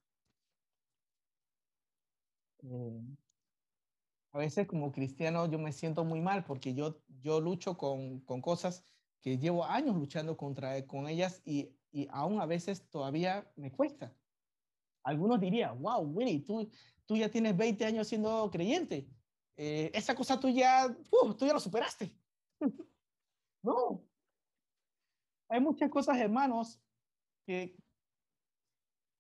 Eh, 2.62 3.16
a 4.32 4.38
veces 4.38 4.66
como 4.66 4.90
cristiano 4.92 5.46
yo 5.50 5.58
me 5.58 5.72
siento 5.72 6.04
muy 6.04 6.20
mal 6.20 6.44
porque 6.44 6.74
yo, 6.74 7.02
yo 7.08 7.40
lucho 7.40 7.76
con, 7.76 8.20
con 8.20 8.40
cosas 8.42 8.84
que 9.20 9.38
llevo 9.38 9.64
años 9.64 9.94
luchando 9.96 10.36
contra 10.36 10.86
con 10.86 11.08
ellas 11.08 11.40
y, 11.44 11.78
y 11.92 12.08
aún 12.10 12.40
a 12.40 12.46
veces 12.46 12.88
todavía 12.90 13.52
me 13.56 13.70
cuesta. 13.72 14.18
Algunos 15.04 15.40
dirían, 15.40 15.80
wow, 15.82 16.00
Winnie, 16.02 16.40
tú, 16.44 16.68
tú 17.06 17.16
ya 17.16 17.30
tienes 17.30 17.56
20 17.56 17.84
años 17.84 18.08
siendo 18.08 18.50
creyente. 18.50 19.08
Eh, 19.56 19.90
esa 19.94 20.14
cosa 20.14 20.40
tú 20.40 20.48
ya, 20.48 20.86
uh, 20.88 21.34
tú 21.34 21.46
ya 21.46 21.52
lo 21.52 21.60
superaste. 21.60 22.18
No. 23.64 24.06
Hay 25.48 25.60
muchas 25.60 25.90
cosas, 25.90 26.18
hermanos, 26.18 26.80
que, 27.46 27.76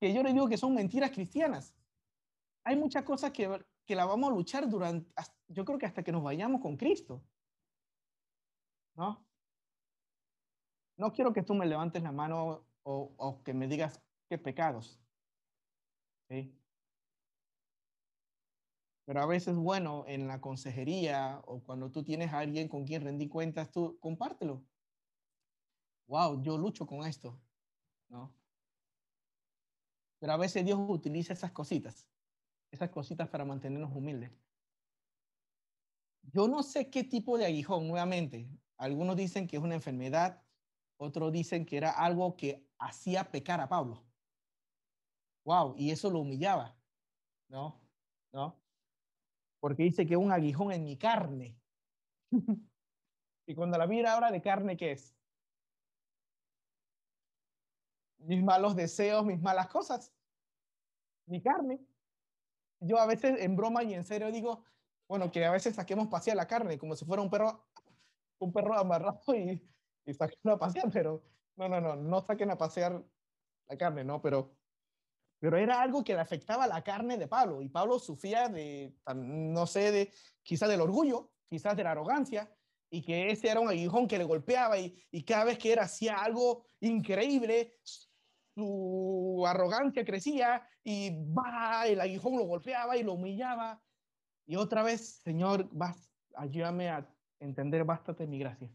que 0.00 0.12
yo 0.12 0.22
les 0.22 0.34
digo 0.34 0.48
que 0.48 0.58
son 0.58 0.74
mentiras 0.74 1.10
cristianas. 1.10 1.74
Hay 2.64 2.76
muchas 2.76 3.04
cosas 3.04 3.32
que, 3.32 3.64
que 3.86 3.94
la 3.96 4.04
vamos 4.04 4.30
a 4.30 4.34
luchar 4.34 4.68
durante, 4.68 5.10
yo 5.48 5.64
creo 5.64 5.78
que 5.78 5.86
hasta 5.86 6.02
que 6.02 6.12
nos 6.12 6.22
vayamos 6.22 6.60
con 6.60 6.76
Cristo. 6.76 7.26
¿No? 8.96 9.26
No 10.96 11.12
quiero 11.12 11.32
que 11.32 11.42
tú 11.42 11.54
me 11.54 11.66
levantes 11.66 12.02
la 12.02 12.12
mano 12.12 12.66
o, 12.82 13.14
o 13.16 13.42
que 13.42 13.54
me 13.54 13.66
digas 13.66 14.02
qué 14.28 14.38
pecados. 14.38 15.00
¿sí? 16.28 16.63
Pero 19.04 19.20
a 19.20 19.26
veces, 19.26 19.56
bueno, 19.56 20.04
en 20.06 20.26
la 20.26 20.40
consejería 20.40 21.42
o 21.46 21.62
cuando 21.62 21.90
tú 21.90 22.02
tienes 22.04 22.32
a 22.32 22.38
alguien 22.38 22.68
con 22.68 22.84
quien 22.86 23.02
rendir 23.02 23.28
cuentas, 23.28 23.70
tú 23.70 23.98
compártelo. 24.00 24.64
Wow, 26.06 26.42
yo 26.42 26.56
lucho 26.58 26.86
con 26.86 27.06
esto, 27.06 27.40
¿no? 28.08 28.34
Pero 30.18 30.32
a 30.32 30.36
veces 30.38 30.64
Dios 30.64 30.78
utiliza 30.88 31.34
esas 31.34 31.52
cositas, 31.52 32.08
esas 32.70 32.90
cositas 32.90 33.28
para 33.28 33.44
mantenernos 33.44 33.94
humildes. 33.94 34.32
Yo 36.22 36.48
no 36.48 36.62
sé 36.62 36.90
qué 36.90 37.04
tipo 37.04 37.36
de 37.36 37.44
aguijón, 37.44 37.86
nuevamente. 37.86 38.48
Algunos 38.78 39.16
dicen 39.16 39.46
que 39.46 39.56
es 39.56 39.62
una 39.62 39.74
enfermedad, 39.74 40.42
otros 40.96 41.30
dicen 41.30 41.66
que 41.66 41.76
era 41.76 41.90
algo 41.90 42.36
que 42.36 42.66
hacía 42.78 43.30
pecar 43.30 43.60
a 43.60 43.68
Pablo. 43.68 44.02
Wow, 45.44 45.74
y 45.76 45.90
eso 45.90 46.10
lo 46.10 46.20
humillaba, 46.20 46.78
¿no? 47.48 47.86
¿No? 48.32 48.63
Porque 49.64 49.84
dice 49.84 50.04
que 50.04 50.14
un 50.14 50.30
aguijón 50.30 50.72
en 50.72 50.84
mi 50.84 50.98
carne. 50.98 51.58
y 53.46 53.54
cuando 53.54 53.78
la 53.78 53.86
vida 53.86 54.12
habla 54.12 54.30
de 54.30 54.42
carne, 54.42 54.76
¿qué 54.76 54.92
es? 54.92 55.16
Mis 58.18 58.42
malos 58.42 58.76
deseos, 58.76 59.24
mis 59.24 59.40
malas 59.40 59.68
cosas. 59.68 60.12
Mi 61.24 61.40
carne. 61.40 61.80
Yo 62.78 62.98
a 62.98 63.06
veces 63.06 63.40
en 63.40 63.56
broma 63.56 63.82
y 63.84 63.94
en 63.94 64.04
serio 64.04 64.30
digo, 64.30 64.66
bueno, 65.08 65.30
que 65.30 65.46
a 65.46 65.52
veces 65.52 65.76
saquemos 65.76 66.08
pasear 66.08 66.36
la 66.36 66.46
carne 66.46 66.76
como 66.76 66.94
si 66.94 67.06
fuera 67.06 67.22
un 67.22 67.30
perro, 67.30 67.66
un 68.40 68.52
perro 68.52 68.74
amarrado 68.74 69.34
y, 69.34 69.66
y 70.04 70.12
saquen 70.12 70.52
a 70.52 70.58
pasear, 70.58 70.90
pero 70.92 71.24
no, 71.56 71.70
no, 71.70 71.80
no, 71.80 71.96
no 71.96 72.20
saquen 72.20 72.50
a 72.50 72.58
pasear 72.58 73.02
la 73.68 73.78
carne, 73.78 74.04
no, 74.04 74.20
pero, 74.20 74.58
pero 75.44 75.58
era 75.58 75.82
algo 75.82 76.02
que 76.02 76.14
le 76.14 76.20
afectaba 76.20 76.66
la 76.66 76.82
carne 76.82 77.18
de 77.18 77.28
Pablo 77.28 77.60
y 77.60 77.68
Pablo 77.68 77.98
sufría 77.98 78.48
de, 78.48 78.96
no 79.14 79.66
sé, 79.66 79.92
de 79.92 80.10
quizás 80.42 80.70
del 80.70 80.80
orgullo, 80.80 81.32
quizás 81.50 81.76
de 81.76 81.84
la 81.84 81.90
arrogancia 81.90 82.50
y 82.88 83.02
que 83.02 83.30
ese 83.30 83.50
era 83.50 83.60
un 83.60 83.68
aguijón 83.68 84.08
que 84.08 84.16
le 84.16 84.24
golpeaba 84.24 84.78
y, 84.78 85.22
cada 85.26 85.44
vez 85.44 85.58
que 85.58 85.70
era 85.70 85.82
hacía 85.82 86.16
algo 86.16 86.64
increíble, 86.80 87.76
su 88.54 89.44
arrogancia 89.46 90.02
crecía 90.02 90.66
y 90.82 91.10
va, 91.10 91.88
el 91.88 92.00
aguijón 92.00 92.38
lo 92.38 92.44
golpeaba 92.44 92.96
y 92.96 93.02
lo 93.02 93.12
humillaba 93.12 93.82
y 94.46 94.56
otra 94.56 94.82
vez, 94.82 95.20
Señor, 95.22 95.68
vas, 95.72 96.10
ayúdame 96.36 96.88
a 96.88 97.06
entender, 97.38 97.84
bástate 97.84 98.26
mi 98.26 98.38
gracia. 98.38 98.72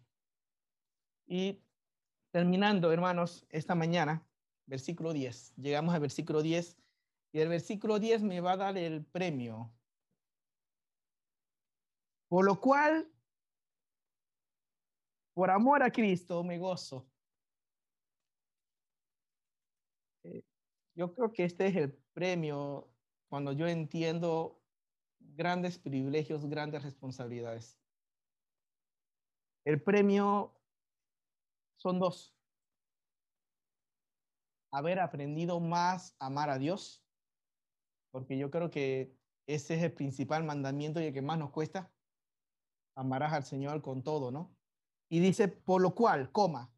Y 1.26 1.63
terminando, 2.30 2.91
hermanos, 2.91 3.47
esta 3.49 3.74
mañana, 3.74 4.28
versículo 4.70 5.11
10. 5.11 5.55
Llegamos 5.57 5.93
al 5.93 6.01
versículo 6.01 6.41
10 6.41 6.78
y 7.34 7.39
el 7.39 7.49
versículo 7.49 7.99
10 7.99 8.24
me 8.24 8.39
va 8.39 8.53
a 8.53 8.57
dar 8.57 8.78
el 8.78 9.05
premio. 9.05 9.72
Por 12.30 12.45
lo 12.45 12.61
cual, 12.61 13.11
por 15.34 15.49
amor 15.49 15.84
a 15.84 15.91
Cristo, 15.91 16.43
me 16.43 16.59
gozo. 16.59 17.09
Eh, 20.24 20.43
yo 20.95 21.13
creo 21.13 21.34
que 21.34 21.45
este 21.45 21.67
es 21.67 21.76
el 21.76 21.93
premio 22.13 22.88
cuando 23.30 23.51
yo 23.51 23.67
entiendo 23.67 24.61
grandes 25.20 25.80
privilegios, 25.80 26.45
grandes 26.45 26.84
responsabilidades. 26.84 27.80
El 29.65 29.82
premio 29.82 30.53
son 31.78 31.99
dos. 31.99 32.38
Haber 34.72 34.99
aprendido 34.99 35.59
más 35.59 36.15
a 36.20 36.28
amar 36.28 36.49
a 36.49 36.57
Dios, 36.57 37.03
porque 38.11 38.38
yo 38.38 38.51
creo 38.51 38.70
que 38.70 39.15
ese 39.47 39.76
es 39.76 39.84
el 39.84 39.93
principal 39.93 40.43
mandamiento 40.43 41.01
y 41.01 41.05
el 41.05 41.13
que 41.13 41.22
más 41.22 41.39
nos 41.39 41.51
cuesta. 41.51 41.91
Amarás 42.95 43.34
al 43.34 43.43
Señor 43.43 43.82
con 43.82 44.03
todo, 44.03 44.32
¿no? 44.32 44.55
Y 45.09 45.20
dice, 45.20 45.47
por 45.47 45.82
lo 45.82 45.95
cual, 45.95 46.32
coma, 46.32 46.72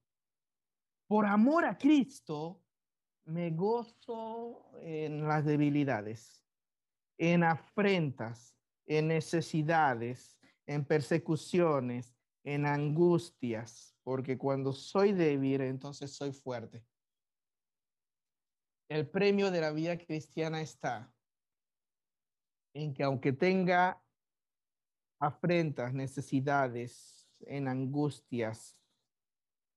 por 1.08 1.26
amor 1.26 1.66
a 1.66 1.78
Cristo, 1.78 2.62
me 3.26 3.52
gozo 3.52 4.72
en 4.80 5.28
las 5.28 5.44
debilidades 5.46 6.42
en 7.22 7.44
afrentas, 7.44 8.58
en 8.88 9.10
necesidades, 9.10 10.40
en 10.66 10.84
persecuciones, 10.84 12.16
en 12.44 12.66
angustias, 12.66 13.96
porque 14.02 14.40
cuando 14.40 14.74
soy 14.74 15.12
débil, 15.12 15.62
entonces 15.62 16.16
soy 16.16 16.34
fuerte. 16.34 16.84
El 18.92 19.08
premio 19.08 19.52
de 19.52 19.62
la 19.62 19.72
vida 19.72 19.98
cristiana 19.98 20.60
está 20.60 21.16
en 22.74 22.94
que 22.94 23.04
aunque 23.04 23.32
tenga 23.32 24.04
afrentas, 25.18 25.94
necesidades, 25.94 27.26
en 27.40 27.70
angustias, 27.70 28.78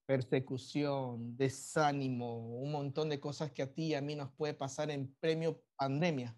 persecución, 0.05 1.37
desánimo, 1.37 2.59
un 2.59 2.73
montón 2.73 3.09
de 3.09 3.21
cosas 3.21 3.53
que 3.53 3.63
a 3.63 3.73
ti 3.73 3.91
y 3.91 3.95
a 3.95 4.01
mí 4.01 4.17
nos 4.17 4.33
puede 4.33 4.53
pasar 4.53 4.91
en 4.91 5.15
premio 5.21 5.63
pandemia 5.77 6.37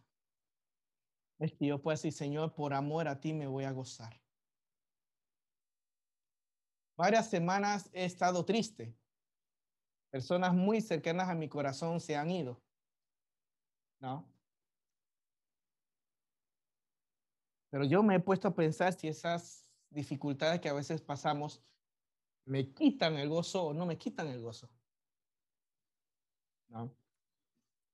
es 1.38 1.54
que 1.54 1.68
yo 1.68 1.80
pueda 1.80 1.94
decir, 1.94 2.12
Señor, 2.12 2.54
por 2.54 2.74
amor 2.74 3.08
a 3.08 3.18
ti 3.18 3.32
me 3.32 3.46
voy 3.46 3.64
a 3.64 3.72
gozar. 3.72 4.20
Varias 6.94 7.30
semanas 7.30 7.88
he 7.94 8.04
estado 8.04 8.44
triste. 8.44 8.94
Personas 10.10 10.52
muy 10.52 10.82
cercanas 10.82 11.30
a 11.30 11.34
mi 11.34 11.48
corazón 11.48 12.00
se 12.00 12.16
han 12.16 12.30
ido. 12.30 12.65
¿No? 14.00 14.28
Pero 17.70 17.84
yo 17.84 18.02
me 18.02 18.16
he 18.16 18.20
puesto 18.20 18.48
a 18.48 18.54
pensar 18.54 18.92
si 18.92 19.08
esas 19.08 19.68
dificultades 19.90 20.60
que 20.60 20.68
a 20.68 20.74
veces 20.74 21.02
pasamos 21.02 21.62
me 22.44 22.72
quitan 22.72 23.16
el 23.16 23.28
gozo 23.28 23.66
o 23.66 23.74
no 23.74 23.86
me 23.86 23.98
quitan 23.98 24.28
el 24.28 24.40
gozo. 24.40 24.70
¿No? 26.68 26.96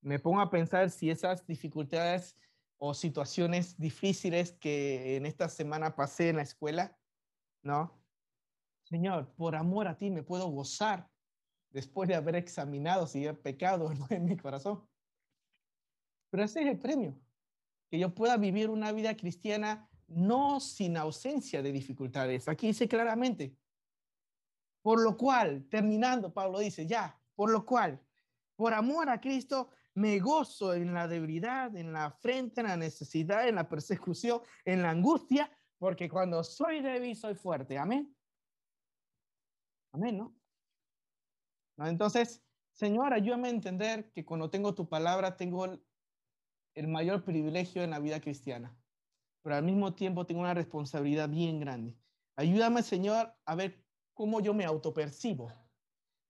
Me 0.02 0.18
pongo 0.18 0.40
a 0.40 0.50
pensar 0.50 0.90
si 0.90 1.10
esas 1.10 1.46
dificultades 1.46 2.36
o 2.76 2.94
situaciones 2.94 3.78
difíciles 3.78 4.52
que 4.52 5.16
en 5.16 5.26
esta 5.26 5.48
semana 5.48 5.94
pasé 5.94 6.30
en 6.30 6.36
la 6.36 6.42
escuela, 6.42 6.98
¿no? 7.62 8.02
Señor, 8.82 9.32
por 9.34 9.54
amor 9.54 9.86
a 9.86 9.96
ti 9.96 10.10
me 10.10 10.22
puedo 10.22 10.48
gozar 10.48 11.08
después 11.70 12.08
de 12.08 12.16
haber 12.16 12.36
examinado 12.36 13.06
si 13.06 13.26
he 13.26 13.32
pecado 13.34 13.90
en 14.10 14.24
mi 14.24 14.36
corazón. 14.36 14.86
Pero 16.32 16.44
ese 16.44 16.62
es 16.62 16.66
el 16.68 16.78
premio, 16.78 17.20
que 17.90 17.98
yo 17.98 18.14
pueda 18.14 18.38
vivir 18.38 18.70
una 18.70 18.90
vida 18.90 19.14
cristiana 19.14 19.86
no 20.06 20.60
sin 20.60 20.96
ausencia 20.96 21.62
de 21.62 21.72
dificultades. 21.72 22.48
Aquí 22.48 22.68
dice 22.68 22.88
claramente, 22.88 23.54
por 24.80 25.02
lo 25.02 25.14
cual, 25.18 25.68
terminando, 25.68 26.32
Pablo 26.32 26.60
dice, 26.60 26.86
ya, 26.86 27.20
por 27.34 27.50
lo 27.50 27.66
cual, 27.66 28.02
por 28.56 28.72
amor 28.72 29.10
a 29.10 29.20
Cristo, 29.20 29.68
me 29.92 30.18
gozo 30.20 30.72
en 30.72 30.94
la 30.94 31.06
debilidad, 31.06 31.76
en 31.76 31.92
la 31.92 32.06
afrenta, 32.06 32.62
en 32.62 32.68
la 32.68 32.76
necesidad, 32.78 33.46
en 33.46 33.56
la 33.56 33.68
persecución, 33.68 34.40
en 34.64 34.80
la 34.80 34.88
angustia, 34.88 35.54
porque 35.76 36.08
cuando 36.08 36.42
soy 36.44 36.80
débil 36.80 37.14
soy 37.14 37.34
fuerte. 37.34 37.76
Amén. 37.76 38.16
Amén, 39.92 40.16
¿no? 40.16 40.34
Entonces, 41.76 42.42
Señor, 42.70 43.12
ayúdame 43.12 43.48
a 43.48 43.50
entender 43.50 44.10
que 44.12 44.24
cuando 44.24 44.48
tengo 44.48 44.74
tu 44.74 44.88
palabra 44.88 45.36
tengo 45.36 45.78
el, 46.74 46.88
mayor 46.88 47.24
privilegio 47.24 47.82
en 47.82 47.90
la 47.90 47.98
vida 47.98 48.20
cristiana, 48.20 48.76
pero 49.42 49.56
al 49.56 49.64
mismo 49.64 49.94
tiempo 49.94 50.26
tengo 50.26 50.40
una 50.40 50.54
responsabilidad 50.54 51.28
bien 51.28 51.60
grande. 51.60 51.96
Ayúdame, 52.36 52.82
Señor, 52.82 53.34
a 53.44 53.54
ver 53.54 53.84
cómo 54.14 54.40
yo 54.40 54.54
me 54.54 54.64
autopercibo 54.64 55.52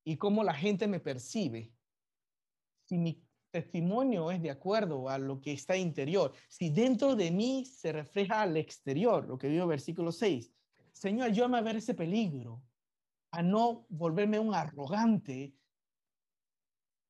y 0.04 0.16
cómo 0.16 0.42
la 0.42 0.54
gente 0.54 0.86
me 0.86 1.00
percibe. 1.00 1.72
Si 2.84 2.98
mi 2.98 3.22
testimonio 3.52 4.30
es 4.30 4.42
de 4.42 4.50
acuerdo 4.50 5.08
a 5.08 5.18
lo 5.18 5.40
que 5.40 5.52
está 5.52 5.76
interior. 5.76 6.32
Si 6.48 6.70
dentro 6.70 7.14
de 7.14 7.30
mí 7.30 7.64
se 7.66 7.92
refleja 7.92 8.42
al 8.42 8.56
exterior, 8.56 9.28
lo 9.28 9.38
que 9.38 9.48
digo 9.48 9.66
versículo 9.66 10.10
6, 10.10 10.50
Señor, 10.92 11.28
ayúdame 11.28 11.58
a 11.58 11.62
ver 11.62 11.76
ese 11.76 11.94
peligro, 11.94 12.62
a 13.30 13.42
no 13.42 13.86
volverme 13.88 14.38
un 14.38 14.54
arrogante 14.54 15.54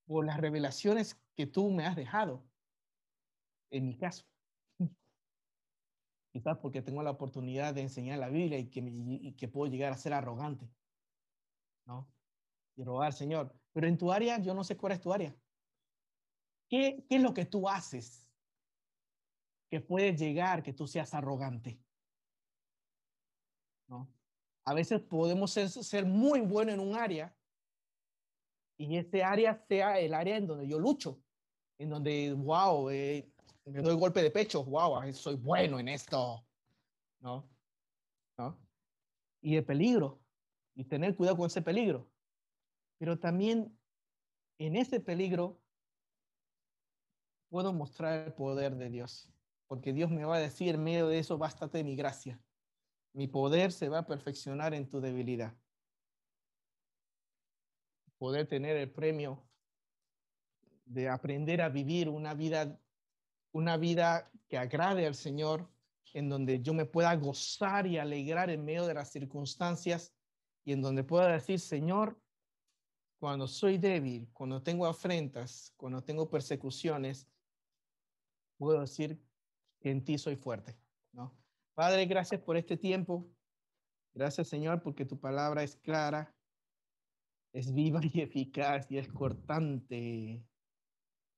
por 0.07 0.27
las 0.27 0.39
revelaciones 0.41 1.17
que 1.35 1.47
tú 1.47 1.71
me 1.71 1.87
has 1.87 1.97
dejado, 1.97 2.45
en 3.73 3.87
mi 3.87 3.97
caso. 3.97 4.25
Quizás 6.33 6.59
porque 6.59 6.83
tengo 6.83 7.03
la 7.03 7.11
oportunidad 7.11 7.75
de 7.75 7.83
enseñar 7.83 8.19
la 8.19 8.29
Biblia 8.29 8.59
y 8.59 8.71
que, 8.71 8.81
y 8.81 9.33
que 9.33 9.49
puedo 9.49 9.71
llegar 9.71 9.93
a 9.93 9.97
ser 9.97 10.13
arrogante, 10.13 10.71
¿no? 11.87 12.09
Y 12.77 12.85
rogar, 12.85 13.13
Señor. 13.13 13.55
Pero 13.73 13.89
en 13.89 13.99
tu 13.99 14.13
área, 14.13 14.39
yo 14.39 14.55
no 14.55 14.63
sé 14.65 14.77
cuál 14.77 14.93
es 14.93 15.01
tu 15.01 15.13
área. 15.13 15.37
¿Qué, 16.69 17.05
es 17.09 17.21
lo 17.21 17.35
que 17.35 17.45
tú 17.45 17.69
haces 17.69 18.31
que 19.71 19.81
puede 19.81 20.17
llegar 20.17 20.63
que 20.63 20.73
tú 20.73 20.87
seas 20.87 21.13
arrogante? 21.15 21.79
¿No? 23.89 24.11
A 24.65 24.75
veces 24.75 25.01
podemos 25.01 25.51
ser, 25.51 25.69
ser 25.69 26.07
muy 26.07 26.41
buenos 26.41 26.75
en 26.75 26.81
un 26.81 26.95
área 26.95 27.35
y 28.79 28.97
ese 28.97 29.23
área 29.23 29.55
sea 29.55 29.99
el 29.99 30.15
área 30.15 30.37
en 30.37 30.47
donde 30.47 30.67
yo 30.67 30.79
lucho, 30.79 31.23
en 31.79 31.91
donde, 31.91 32.33
wow, 32.33 32.91
eh, 32.91 33.32
me 33.65 33.81
doy 33.81 33.95
golpe 33.95 34.23
de 34.23 34.31
pecho, 34.31 34.65
wow, 34.65 35.13
soy 35.13 35.37
bueno 35.37 35.79
en 35.79 35.89
esto, 35.89 36.45
¿no? 37.21 37.49
¿No? 38.39 38.59
Y 39.41 39.57
el 39.57 39.65
peligro, 39.65 40.21
y 40.75 40.85
tener 40.85 41.17
cuidado 41.17 41.37
con 41.37 41.47
ese 41.47 41.63
peligro. 41.63 42.11
Pero 42.99 43.19
también 43.19 43.77
en 44.59 44.77
ese 44.77 45.01
peligro 45.01 45.61
puedo 47.49 47.73
mostrar 47.73 48.27
el 48.27 48.33
poder 48.33 48.77
de 48.77 48.89
Dios, 48.89 49.29
porque 49.67 49.93
Dios 49.93 50.11
me 50.11 50.25
va 50.25 50.37
a 50.37 50.41
decir 50.41 50.75
en 50.75 50.85
medio 50.85 51.09
de 51.09 51.19
eso, 51.19 51.39
bástate 51.39 51.85
mi 51.85 51.97
gracia. 51.97 52.41
Mi 53.13 53.27
poder 53.27 53.73
se 53.73 53.89
va 53.89 53.99
a 53.99 54.07
perfeccionar 54.07 54.73
en 54.73 54.89
tu 54.89 55.01
debilidad. 55.01 55.55
Poder 58.17 58.47
tener 58.47 58.77
el 58.77 58.91
premio 58.91 59.47
de 60.87 61.09
aprender 61.09 61.61
a 61.61 61.69
vivir 61.69 62.09
una 62.09 62.35
vida, 62.35 62.81
una 63.53 63.77
vida 63.77 64.31
que 64.49 64.59
agrade 64.59 65.07
al 65.07 65.15
Señor, 65.15 65.71
en 66.15 66.29
donde 66.29 66.61
yo 66.61 66.75
me 66.75 66.85
pueda 66.85 67.15
gozar 67.17 67.87
y 67.87 67.99
alegrar 67.99 68.51
en 68.51 68.65
medio 68.65 68.87
de 68.87 68.95
las 68.95 69.11
circunstancias 69.11 70.13
y 70.65 70.73
en 70.73 70.83
donde 70.83 71.05
pueda 71.05 71.29
decir, 71.29 71.59
Señor, 71.59 72.21
cuando 73.19 73.47
soy 73.47 73.79
débil, 73.79 74.29
cuando 74.33 74.63
tengo 74.63 74.87
afrentas, 74.87 75.73
cuando 75.77 76.03
tengo 76.03 76.29
persecuciones, 76.29 77.29
puedo 78.59 78.81
decir 78.81 79.23
que 79.81 79.91
en 79.91 80.05
ti 80.05 80.19
soy 80.19 80.37
fuerte, 80.37 80.77
¿no? 81.13 81.35
Padre, 81.75 82.07
gracias 82.07 82.41
por 82.41 82.57
este 82.57 82.77
tiempo. 82.77 83.27
Gracias, 84.15 84.49
Señor, 84.49 84.83
porque 84.83 85.05
tu 85.05 85.19
palabra 85.19 85.63
es 85.63 85.77
clara, 85.77 86.35
es 87.53 87.73
viva 87.73 88.01
y 88.13 88.21
eficaz 88.21 88.91
y 88.91 88.99
es 88.99 89.09
cortante 89.09 90.45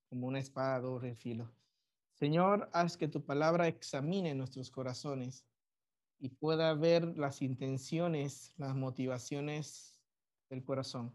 como 0.09 0.27
una 0.27 0.39
espada 0.39 0.81
doble 0.81 1.15
filo. 1.15 1.53
Señor, 2.15 2.71
haz 2.73 2.97
que 2.97 3.09
tu 3.09 3.25
palabra 3.25 3.67
examine 3.67 4.35
nuestros 4.35 4.71
corazones 4.71 5.45
y 6.21 6.29
pueda 6.29 6.73
ver 6.75 7.19
las 7.19 7.43
intenciones, 7.43 8.53
las 8.57 8.75
motivaciones 8.77 10.01
del 10.49 10.65
corazón. 10.65 11.13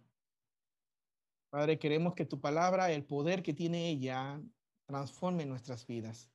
Padre, 1.50 1.80
queremos 1.80 2.14
que 2.16 2.26
tu 2.26 2.42
palabra, 2.42 2.92
el 2.92 3.06
poder 3.06 3.42
que 3.42 3.54
tiene 3.54 3.90
ella, 3.90 4.42
transforme 4.86 5.46
nuestras 5.46 5.88
vidas. 5.88 6.30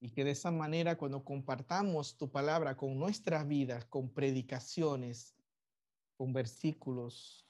Y 0.00 0.10
que 0.10 0.22
de 0.22 0.30
esa 0.30 0.52
manera, 0.52 0.96
cuando 0.96 1.24
compartamos 1.24 2.16
tu 2.16 2.30
palabra 2.30 2.76
con 2.76 2.98
nuestras 2.98 3.48
vidas, 3.48 3.84
con 3.86 4.10
predicaciones, 4.10 5.34
con 6.16 6.32
versículos, 6.32 7.48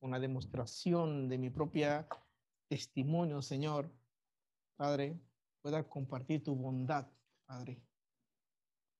con 0.00 0.10
la 0.10 0.18
demostración 0.18 1.28
de 1.28 1.38
mi 1.38 1.48
propia 1.48 2.08
testimonio, 2.68 3.40
Señor, 3.40 3.90
Padre, 4.76 5.18
pueda 5.62 5.82
compartir 5.88 6.44
tu 6.44 6.54
bondad, 6.54 7.06
Padre, 7.46 7.82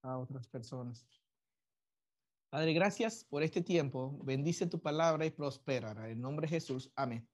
a 0.03 0.19
otras 0.19 0.49
personas. 0.49 1.07
Padre, 2.51 2.73
gracias 2.73 3.25
por 3.25 3.43
este 3.43 3.61
tiempo. 3.61 4.19
Bendice 4.23 4.67
tu 4.67 4.81
palabra 4.81 5.27
y 5.27 5.31
prospera. 5.31 6.09
En 6.09 6.21
nombre 6.21 6.47
de 6.47 6.51
Jesús. 6.51 6.91
Amén. 6.97 7.29